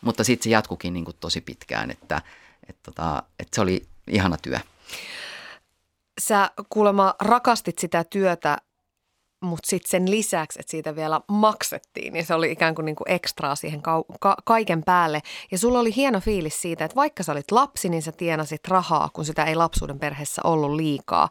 [0.01, 2.21] Mutta sitten se jatkukin niin kuin tosi pitkään, että,
[2.69, 4.59] että, tota, että se oli ihana työ.
[6.21, 8.57] Sä kuulemma rakastit sitä työtä,
[9.43, 13.11] mutta sitten sen lisäksi, että siitä vielä maksettiin, niin se oli ikään kuin, niin kuin
[13.11, 15.21] ekstraa siihen ka- ka- kaiken päälle.
[15.51, 19.09] Ja sulla oli hieno fiilis siitä, että vaikka sä olit lapsi, niin sä tienasit rahaa,
[19.13, 21.29] kun sitä ei lapsuuden perheessä ollut liikaa.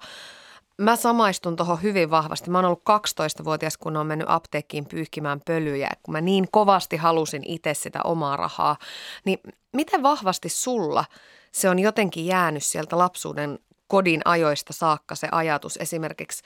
[0.78, 2.50] Mä samaistun tuohon hyvin vahvasti.
[2.50, 7.42] Mä oon ollut 12-vuotias, kun on mennyt apteekkiin pyyhkimään pölyjä, kun mä niin kovasti halusin
[7.44, 8.76] itse sitä omaa rahaa.
[9.24, 9.38] Niin
[9.72, 11.04] miten vahvasti sulla
[11.52, 13.58] se on jotenkin jäänyt sieltä lapsuuden
[13.92, 16.42] kodin ajoista saakka se ajatus esimerkiksi,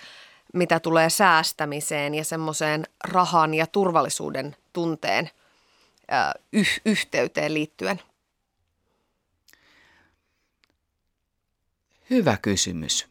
[0.55, 5.31] mitä tulee säästämiseen ja semmoiseen rahan ja turvallisuuden tunteen
[6.53, 8.01] yh- yhteyteen liittyen?
[12.11, 13.07] Hyvä kysymys.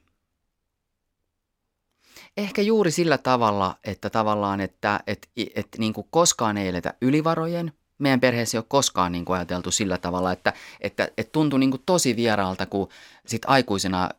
[2.37, 7.73] Ehkä juuri sillä tavalla, että tavallaan, että, että, että niin kuin koskaan ei eletä ylivarojen.
[7.97, 11.71] Meidän perheessä ei ole koskaan niin kuin ajateltu sillä tavalla, että, että, että tuntui niin
[11.71, 12.89] kuin tosi vieraalta, kun
[13.25, 14.09] sit aikuisena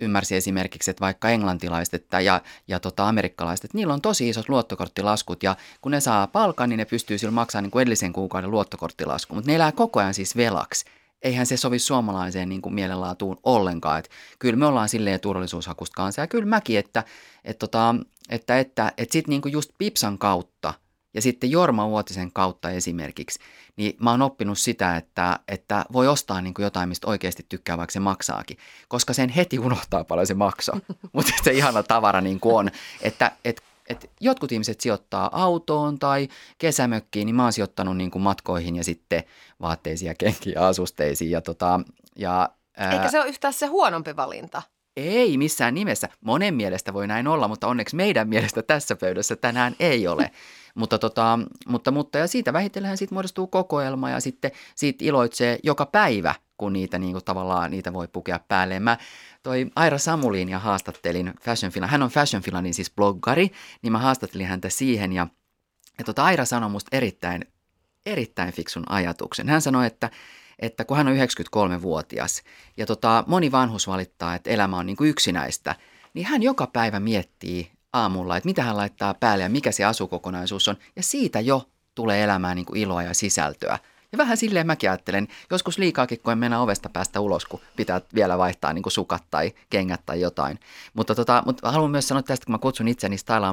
[0.00, 5.42] ymmärsi esimerkiksi, että vaikka englantilaiset ja, ja tota, amerikkalaiset, että niillä on tosi isot luottokorttilaskut
[5.42, 9.34] ja kun ne saa palkan, niin ne pystyy sillä maksamaan niin kuin edellisen kuukauden luottokorttilasku,
[9.34, 10.84] mutta ne elää koko ajan siis velaksi.
[11.22, 13.98] Eihän se sovi suomalaiseen niin kuin mielenlaatuun ollenkaan.
[13.98, 17.04] että kyllä me ollaan silleen turvallisuushakusta kanssa ja kyllä mäkin, että,
[17.44, 17.94] että, tota,
[18.28, 20.74] että, että, että, että sitten niin just Pipsan kautta–
[21.14, 23.38] ja sitten Jorma Uotisen kautta esimerkiksi,
[23.76, 27.76] niin mä oon oppinut sitä, että, että voi ostaa niin kuin jotain, mistä oikeasti tykkää,
[27.78, 28.58] vaikka se maksaakin.
[28.88, 30.80] Koska sen heti unohtaa paljon se maksaa.
[31.12, 32.70] Mutta se ihana tavara niin kuin on,
[33.02, 38.22] että et, et jotkut ihmiset sijoittaa autoon tai kesämökkiin, niin mä oon sijoittanut niin kuin
[38.22, 39.24] matkoihin ja sitten
[39.60, 41.30] vaatteisiin ja kenkiin ja asusteisiin.
[41.30, 41.80] Ja tota,
[42.16, 44.62] ja, ää, Eikä se ole yhtään se huonompi valinta.
[44.96, 46.08] Ei missään nimessä.
[46.20, 50.30] Monen mielestä voi näin olla, mutta onneksi meidän mielestä tässä pöydässä tänään ei ole.
[50.74, 51.38] Mutta, tota,
[51.68, 56.72] mutta, mutta ja siitä vähitellen siitä muodostuu kokoelma ja sitten siitä iloitsee joka päivä, kun
[56.72, 58.82] niitä niin kuin tavallaan niitä voi pukea päälleen.
[58.82, 58.98] Mä
[59.42, 63.50] toi Aira Samulin ja haastattelin Fashion Finland, hän on Fashion Finlandin siis bloggari,
[63.82, 65.26] niin mä haastattelin häntä siihen ja,
[65.98, 67.44] ja tota Aira sanoi musta erittäin,
[68.06, 69.48] erittäin fiksun ajatuksen.
[69.48, 70.10] Hän sanoi, että
[70.60, 72.42] että kun hän on 93-vuotias
[72.76, 75.74] ja tota, moni vanhus valittaa, että elämä on niin kuin yksinäistä,
[76.14, 80.68] niin hän joka päivä miettii aamulla, että mitä hän laittaa päälle ja mikä se asukokonaisuus
[80.68, 80.76] on.
[80.96, 83.78] Ja siitä jo tulee elämään niin kuin iloa ja sisältöä.
[84.12, 88.00] Ja vähän silleen mäkin ajattelen, joskus liikaakin, kun en mennä ovesta päästä ulos, kun pitää
[88.14, 90.58] vielä vaihtaa niin kuin sukat tai kengät tai jotain.
[90.94, 93.46] Mutta, tota, mutta haluan myös sanoa tästä, kun mä kutsun itseni Style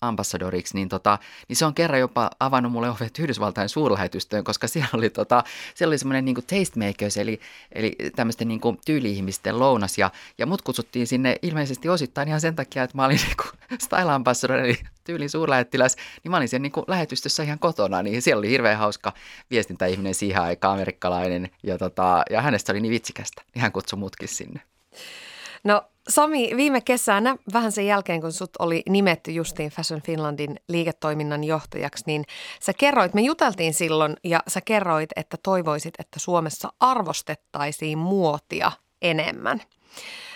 [0.00, 1.18] Ambassadoriksi, niin, tota,
[1.48, 5.90] niin se on kerran jopa avannut mulle ovet Yhdysvaltain suurlähetystöön, koska siellä oli, tota, siellä
[5.90, 7.40] oli semmoinen niin tastemakers, eli,
[7.72, 9.98] eli tämmöisten niin kuin tyyli-ihmisten lounas.
[9.98, 13.78] Ja, ja mut kutsuttiin sinne ilmeisesti osittain ihan sen takia, että mä olin niin kuin
[13.80, 18.22] Style Ambassador, eli tyylin suurlähettiläs, niin mä olin siellä niin kuin lähetystössä ihan kotona, niin
[18.22, 19.12] siellä oli hirveän hauska
[19.50, 24.28] viestintäihminen siihen aikaan, amerikkalainen, ja, tota, ja hänestä oli niin vitsikästä, niin hän kutsui mutkin
[24.28, 24.60] sinne.
[25.64, 31.44] No Sami, viime kesänä, vähän sen jälkeen kun sut oli nimetty justiin Fashion Finlandin liiketoiminnan
[31.44, 32.24] johtajaksi, niin
[32.62, 38.72] sä kerroit, me juteltiin silloin ja sä kerroit, että toivoisit, että Suomessa arvostettaisiin muotia
[39.10, 39.62] enemmän.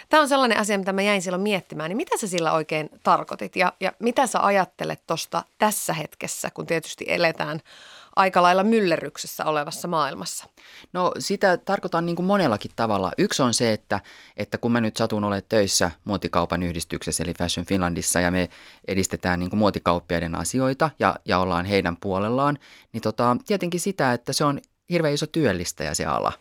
[0.09, 3.57] Tämä on sellainen asia, mitä mä jäin silloin miettimään, niin mitä sä sillä oikein tarkoitit
[3.57, 7.61] ja, ja mitä sä ajattelet tuosta tässä hetkessä, kun tietysti eletään
[8.17, 10.47] aika lailla myllerryksessä olevassa maailmassa?
[10.93, 13.13] No sitä tarkoitan niin kuin monellakin tavalla.
[13.19, 14.01] Yksi on se, että,
[14.37, 18.49] että kun mä nyt satun olemaan töissä muotikaupan yhdistyksessä eli Fashion Finlandissa ja me
[18.89, 22.59] edistetään niin kuin muotikauppiaiden asioita ja, ja ollaan heidän puolellaan,
[22.93, 24.61] niin tota, tietenkin sitä, että se on
[24.91, 26.33] hirveän iso työllistäjä se ala.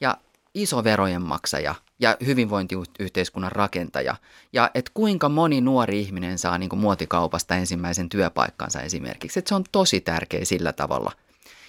[0.00, 0.16] Ja
[0.54, 4.16] iso verojen maksaja ja hyvinvointiyhteiskunnan rakentaja.
[4.52, 9.38] Ja että kuinka moni nuori ihminen saa niin kuin muotikaupasta ensimmäisen työpaikkansa esimerkiksi.
[9.38, 11.12] Että se on tosi tärkeä sillä tavalla.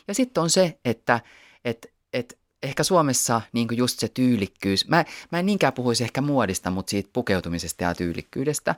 [0.07, 1.19] Ja sitten on se, että
[1.65, 6.21] et, et ehkä Suomessa niin kuin just se tyylikkyys, mä, mä en niinkään puhuisi ehkä
[6.21, 8.75] muodista, mutta siitä pukeutumisesta ja tyylikkyydestä,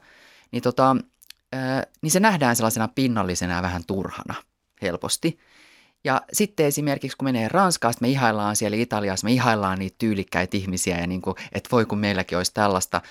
[0.51, 0.95] niin, tota,
[1.53, 4.35] ää, niin se nähdään sellaisena pinnallisena ja vähän turhana
[4.81, 5.39] helposti.
[6.03, 10.97] Ja sitten esimerkiksi kun menee Ranskaan, me ihaillaan siellä Italiassa, me ihaillaan niitä tyylikkäitä ihmisiä
[10.97, 13.01] ja niin kuin, että voi kun meilläkin olisi tällaista.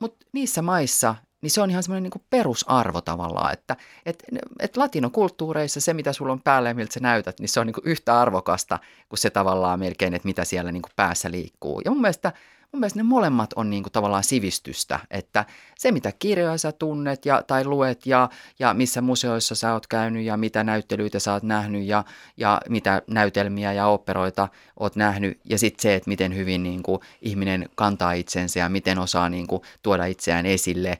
[0.00, 4.24] Mutta niissä maissa niin se on ihan semmoinen niin perusarvo tavallaan, että et,
[4.60, 7.74] et latinokulttuureissa se, mitä sulla on päällä ja miltä sä näytät, niin se on niin
[7.84, 11.80] yhtä arvokasta kuin se tavallaan melkein, että mitä siellä niin päässä liikkuu.
[11.84, 12.32] Ja mun mielestä
[12.72, 15.44] mun mielestä ne molemmat on niin kuin tavallaan sivistystä, että
[15.78, 20.24] se mitä kirjoja sä tunnet ja, tai luet ja, ja missä museoissa sä oot käynyt
[20.24, 22.04] ja mitä näyttelyitä sä oot nähnyt ja,
[22.36, 24.48] ja mitä näytelmiä ja operoita
[24.80, 28.98] oot nähnyt ja sitten se, että miten hyvin niin kuin ihminen kantaa itsensä ja miten
[28.98, 30.98] osaa niin kuin tuoda itseään esille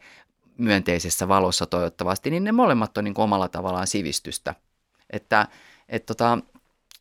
[0.59, 4.55] myönteisessä valossa toivottavasti, niin ne molemmat on niin kuin omalla tavallaan sivistystä.
[5.11, 5.49] Että
[5.89, 6.39] et tota,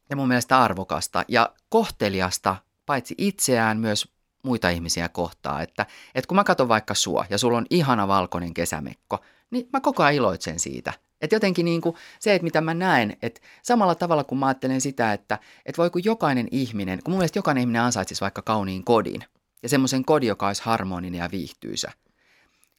[0.10, 2.56] ja mun mielestä arvokasta ja kohteliasta
[2.86, 5.62] paitsi itseään myös muita ihmisiä kohtaa.
[5.62, 5.86] Että,
[6.16, 9.20] että kun mä katson vaikka sua ja sulla on ihana valkoinen kesämekko,
[9.52, 10.94] niin mä koko ajan iloitsen siitä.
[11.22, 14.82] Että jotenkin niin kuin se, että mitä mä näen, että samalla tavalla kun mä ajattelen
[14.82, 18.84] sitä, että, että voi kun jokainen ihminen, kun mun mielestä jokainen ihminen ansaitsisi vaikka kauniin
[18.84, 19.24] kodin
[19.64, 21.92] ja semmoisen kodin, joka olisi harmoninen ja viihtyisä,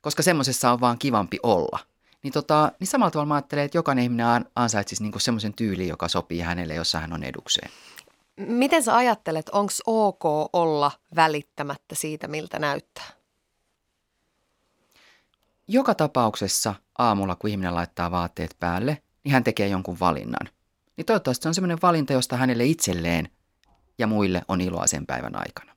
[0.01, 1.79] koska semmoisessa on vaan kivampi olla.
[2.23, 6.09] Niin, tota, niin samalla tavalla mä ajattelen, että jokainen ihminen ansaitsisi niin semmoisen tyyliin, joka
[6.09, 7.71] sopii hänelle, jossa hän on edukseen.
[8.37, 13.11] Miten sä ajattelet, onko ok olla välittämättä siitä, miltä näyttää?
[15.69, 20.49] Joka tapauksessa aamulla, kun ihminen laittaa vaatteet päälle, niin hän tekee jonkun valinnan.
[20.97, 23.29] Niin toivottavasti se on sellainen valinta, josta hänelle itselleen
[23.99, 25.77] ja muille on iloa sen päivän aikana.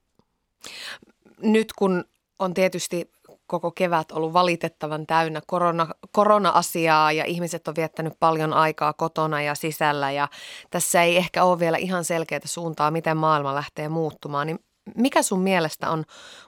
[1.37, 2.05] Nyt kun
[2.39, 3.11] on tietysti
[3.47, 9.55] koko kevät ollut valitettavan täynnä korona, korona-asiaa ja ihmiset on viettänyt paljon aikaa kotona ja
[9.55, 10.27] sisällä ja
[10.69, 14.59] tässä ei ehkä ole vielä ihan selkeää suuntaa, miten maailma lähtee muuttumaan, niin
[14.95, 16.03] mikä sun mielestä on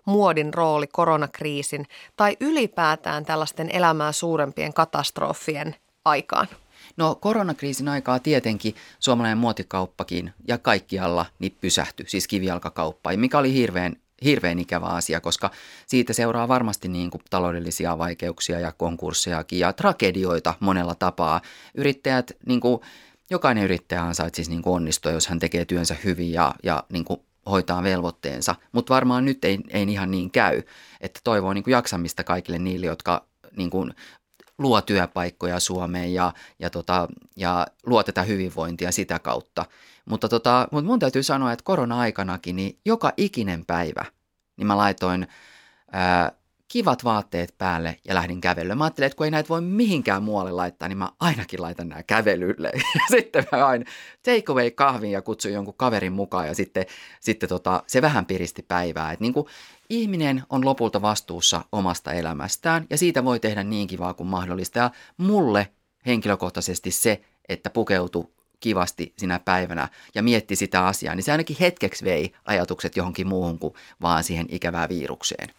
[0.05, 1.85] muodin rooli koronakriisin
[2.15, 5.75] tai ylipäätään tällaisten elämää suurempien katastrofien
[6.05, 6.47] aikaan?
[6.97, 13.95] No koronakriisin aikaa tietenkin suomalainen muotikauppakin ja kaikkialla niin pysähtyi, siis kivijalkakauppa, mikä oli hirveän
[14.24, 15.51] hirveän ikävä asia, koska
[15.88, 21.41] siitä seuraa varmasti niin kuin taloudellisia vaikeuksia ja konkurssejakin ja tragedioita monella tapaa.
[21.76, 22.82] Yrittäjät, niin kuin,
[23.30, 27.20] jokainen yrittäjä ansaitsisi niin kuin onnistua, jos hän tekee työnsä hyvin ja, ja niin kuin
[27.49, 30.61] hoitaa velvoitteensa, mutta varmaan nyt ei, ei ihan niin käy,
[31.01, 33.26] että toivoo niin kuin jaksamista kaikille niille, jotka
[33.57, 33.93] niin kuin
[34.57, 39.65] luo työpaikkoja Suomeen ja, ja, tota, ja luo tätä hyvinvointia sitä kautta.
[40.09, 44.05] Mutta, tota, mutta mun täytyy sanoa, että korona-aikanakin niin joka ikinen päivä
[44.57, 45.27] niin mä laitoin
[45.91, 46.31] ää,
[46.67, 48.75] kivat vaatteet päälle ja lähdin kävelylle.
[48.75, 52.03] Mä ajattelin, että kun ei näitä voi mihinkään muualle laittaa, niin mä ainakin laitan nämä
[52.03, 52.71] kävelylle.
[52.95, 53.85] Ja sitten mä aina
[54.23, 56.85] take away kahvin ja kutsuin jonkun kaverin mukaan ja sitten,
[57.19, 59.11] sitten tota, se vähän piristi päivää.
[59.11, 59.47] Että niin kuin
[59.89, 64.79] ihminen on lopulta vastuussa omasta elämästään ja siitä voi tehdä niin kivaa kuin mahdollista.
[64.79, 65.67] Ja mulle
[66.05, 72.05] henkilökohtaisesti se, että pukeutu kivasti sinä päivänä ja mietti sitä asiaa, niin se ainakin hetkeksi
[72.05, 75.49] vei ajatukset johonkin muuhun kuin vaan siihen ikävään virukseen.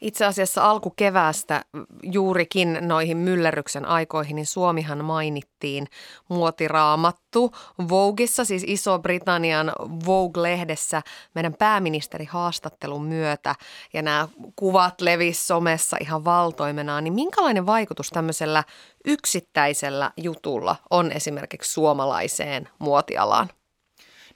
[0.00, 1.64] Itse asiassa alkukeväästä
[2.02, 5.86] juurikin noihin myllerryksen aikoihin, niin Suomihan mainittiin
[6.28, 7.52] muotiraamattu
[7.88, 9.72] Vogueissa, siis Iso-Britannian
[10.06, 11.02] Vogue-lehdessä
[11.34, 13.54] meidän pääministeri haastattelun myötä
[13.92, 18.64] ja nämä kuvat levis somessa ihan valtoimenaan, niin minkälainen vaikutus tämmöisellä
[19.04, 23.48] yksittäisellä jutulla on esimerkiksi suomalaiseen muotialaan?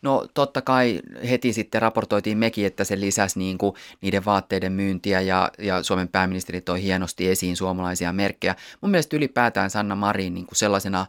[0.03, 5.21] No totta kai heti sitten raportoitiin mekin, että se lisäsi niin kuin niiden vaatteiden myyntiä
[5.21, 8.57] ja, ja Suomen pääministeri toi hienosti esiin suomalaisia merkkejä.
[8.81, 11.07] Mun mielestä ylipäätään Sanna Marin niin kuin sellaisena,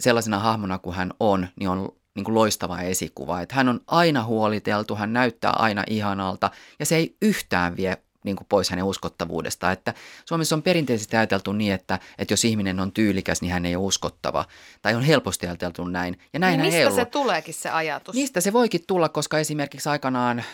[0.00, 3.40] sellaisena hahmona kuin hän on, niin on niin kuin loistava esikuva.
[3.40, 8.36] Että hän on aina huoliteltu, hän näyttää aina ihanalta ja se ei yhtään vie niin
[8.36, 9.72] kuin pois hänen uskottavuudesta.
[9.72, 9.94] Että
[10.24, 13.84] Suomessa on perinteisesti ajateltu niin, että, että jos ihminen on tyylikäs, niin hän ei ole
[13.84, 14.44] uskottava.
[14.82, 16.18] Tai on helposti ajateltu näin.
[16.32, 18.14] Ja näin niin mistä se tuleekin se ajatus?
[18.14, 20.44] Mistä se voikin tulla, koska esimerkiksi aikanaan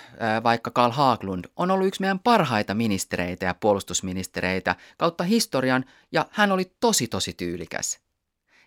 [0.42, 6.52] vaikka Karl Haglund on ollut yksi meidän parhaita ministereitä ja puolustusministereitä kautta historian, ja hän
[6.52, 7.98] oli tosi tosi tyylikäs.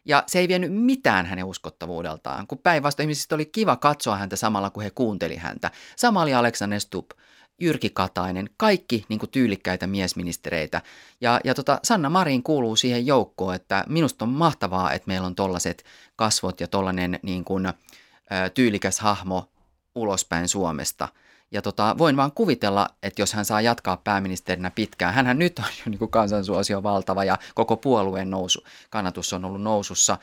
[0.05, 4.69] Ja se ei vienyt mitään hänen uskottavuudeltaan, kun päinvastoin ihmisistä oli kiva katsoa häntä samalla,
[4.69, 5.71] kun he kuunteli häntä.
[5.95, 7.11] Sama oli Alexander Stubb.
[7.59, 10.81] Jyrki Katainen, kaikki niin kuin tyylikkäitä miesministereitä.
[11.21, 15.35] Ja, ja tota, Sanna Marin kuuluu siihen joukkoon, että minusta on mahtavaa, että meillä on
[15.35, 15.83] tollaset
[16.15, 17.73] kasvot ja tollainen niin kuin,
[18.53, 19.49] tyylikäs hahmo
[19.95, 21.07] ulospäin Suomesta.
[21.51, 25.65] Ja tota, voin vaan kuvitella, että jos hän saa jatkaa pääministerinä pitkään, hän nyt on
[25.65, 30.17] jo niin kansansuosio valtava ja koko puolueen nousu, kannatus on ollut nousussa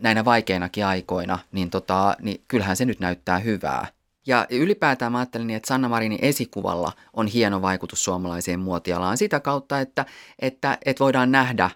[0.00, 3.86] näinä vaikeinakin aikoina, niin, tota, niin kyllähän se nyt näyttää hyvää.
[4.30, 9.18] Ja ylipäätään mä ajattelin, että Sanna Marinin esikuvalla on hieno vaikutus suomalaiseen muotialaan.
[9.18, 10.06] Sitä kautta, että,
[10.38, 11.70] että, että voidaan nähdä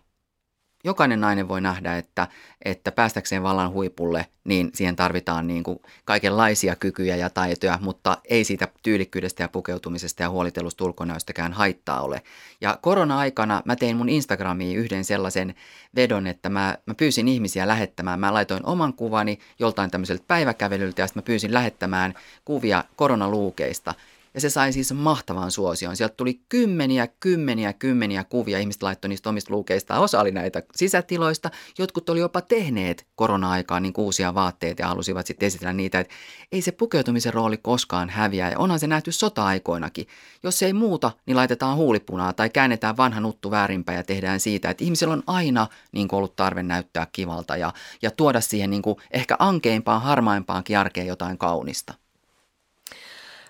[0.85, 2.29] jokainen nainen voi nähdä, että,
[2.65, 8.45] että päästäkseen vallan huipulle, niin siihen tarvitaan niin kuin kaikenlaisia kykyjä ja taitoja, mutta ei
[8.45, 12.23] siitä tyylikkyydestä ja pukeutumisesta ja huolitelusta ulkonäöstäkään haittaa ole.
[12.61, 15.55] Ja korona-aikana mä tein mun Instagramiin yhden sellaisen
[15.97, 18.21] vedon, että mä, mä pyysin ihmisiä lähettämään.
[18.21, 22.15] Mä laitoin oman kuvani joltain tämmöiseltä päiväkävelyltä ja sitten mä pyysin lähettämään
[22.45, 23.95] kuvia koronaluukeista–
[24.35, 25.97] ja se sai siis mahtavan suosion.
[25.97, 28.59] Sieltä tuli kymmeniä, kymmeniä, kymmeniä kuvia.
[28.59, 29.99] Ihmiset laittoi niistä omista luukeista.
[29.99, 31.51] Osa oli näitä sisätiloista.
[31.79, 36.01] Jotkut oli jopa tehneet korona-aikaan niin uusia vaatteita ja halusivat sitten esitellä niitä.
[36.01, 36.15] Että
[36.53, 38.51] ei se pukeutumisen rooli koskaan häviä.
[38.51, 40.07] Ja onhan se nähty sota-aikoinakin.
[40.43, 44.71] Jos ei muuta, niin laitetaan huulipunaa tai käännetään vanha nuttu väärinpäin ja tehdään siitä.
[44.71, 47.73] Että ihmisellä on aina niin ollut tarve näyttää kivalta ja,
[48.03, 52.04] ja tuoda siihen niin kuin ehkä ankeimpaan, harmaimpaankin arkeen jotain kaunista.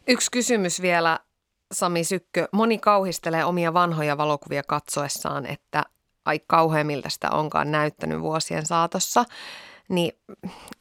[0.06, 1.20] Yksi kysymys vielä,
[1.72, 2.48] Sami Sykkö.
[2.52, 5.82] Moni kauhistelee omia vanhoja valokuvia katsoessaan, että
[6.24, 9.24] ai kauhean miltä sitä onkaan näyttänyt vuosien saatossa.
[9.88, 10.12] Niin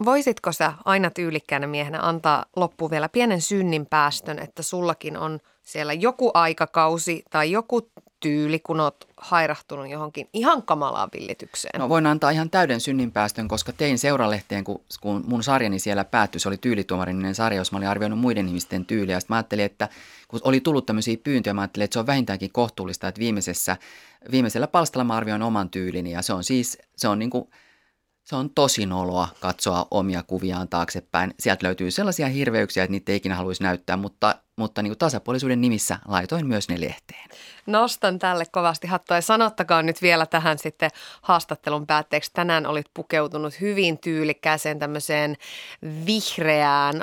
[0.05, 5.93] voisitko sä aina tyylikkäänä miehenä antaa loppuun vielä pienen synnin päästön, että sullakin on siellä
[5.93, 7.91] joku aikakausi tai joku
[8.23, 11.79] tyyli, kun oot hairahtunut johonkin ihan kamalaan villitykseen?
[11.79, 16.39] No voin antaa ihan täyden synninpäästön, koska tein seuralehteen, kun, kun mun sarjani siellä päättyi.
[16.39, 19.19] Se oli tyylituomarinen sarja, jos mä olin arvioinut muiden ihmisten tyyliä.
[19.19, 19.89] Sitten mä ajattelin, että
[20.27, 23.77] kun oli tullut tämmöisiä pyyntöjä, mä ajattelin, että se on vähintäänkin kohtuullista, että viimeisessä,
[24.31, 26.11] viimeisellä palstalla mä arvioin oman tyylini.
[26.11, 27.47] Ja se on siis, se on niin kuin–
[28.23, 31.33] se on tosi noloa katsoa omia kuviaan taaksepäin.
[31.39, 35.61] Sieltä löytyy sellaisia hirveyksiä, että niitä ei ikinä haluaisi näyttää, mutta, mutta niin kuin tasapuolisuuden
[35.61, 37.29] nimissä laitoin myös ne lehteen.
[37.65, 40.89] Nostan tälle kovasti hattua ja sanottakaa nyt vielä tähän sitten
[41.21, 42.31] haastattelun päätteeksi.
[42.33, 45.37] Tänään olit pukeutunut hyvin tyylikkääseen tämmöiseen
[46.05, 46.95] vihreään,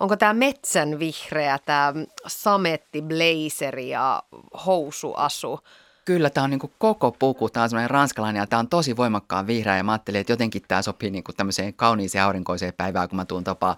[0.00, 1.92] onko tämä metsän vihreä, tämä
[2.26, 4.22] sametti, blazeri ja
[4.66, 5.60] housuasu?
[6.04, 7.48] Kyllä, tämä on niin koko puku.
[7.48, 9.76] Tämä on semmoinen ranskalainen ja tämä on tosi voimakkaan vihreä.
[9.76, 13.44] Ja mä ajattelin, että jotenkin tämä sopii niin tämmöiseen kauniiseen aurinkoiseen päivään, kun mä tuun
[13.44, 13.76] tapaa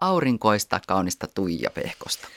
[0.00, 2.28] aurinkoista, kaunista Tuija Pehkosta.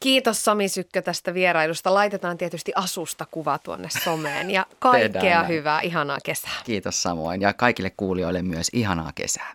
[0.00, 1.94] Kiitos Sami Sykkö tästä vierailusta.
[1.94, 6.62] Laitetaan tietysti asusta kuva tuonne someen ja kaikkea hyvää, ihanaa kesää.
[6.64, 9.54] Kiitos samoin ja kaikille kuulijoille myös ihanaa kesää.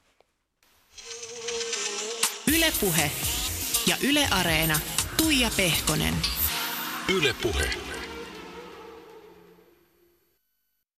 [2.55, 3.11] Ylepuhe
[3.88, 4.80] ja Yle Areena.
[5.18, 6.14] Tuija Pehkonen.
[7.18, 7.92] Ylepuhe.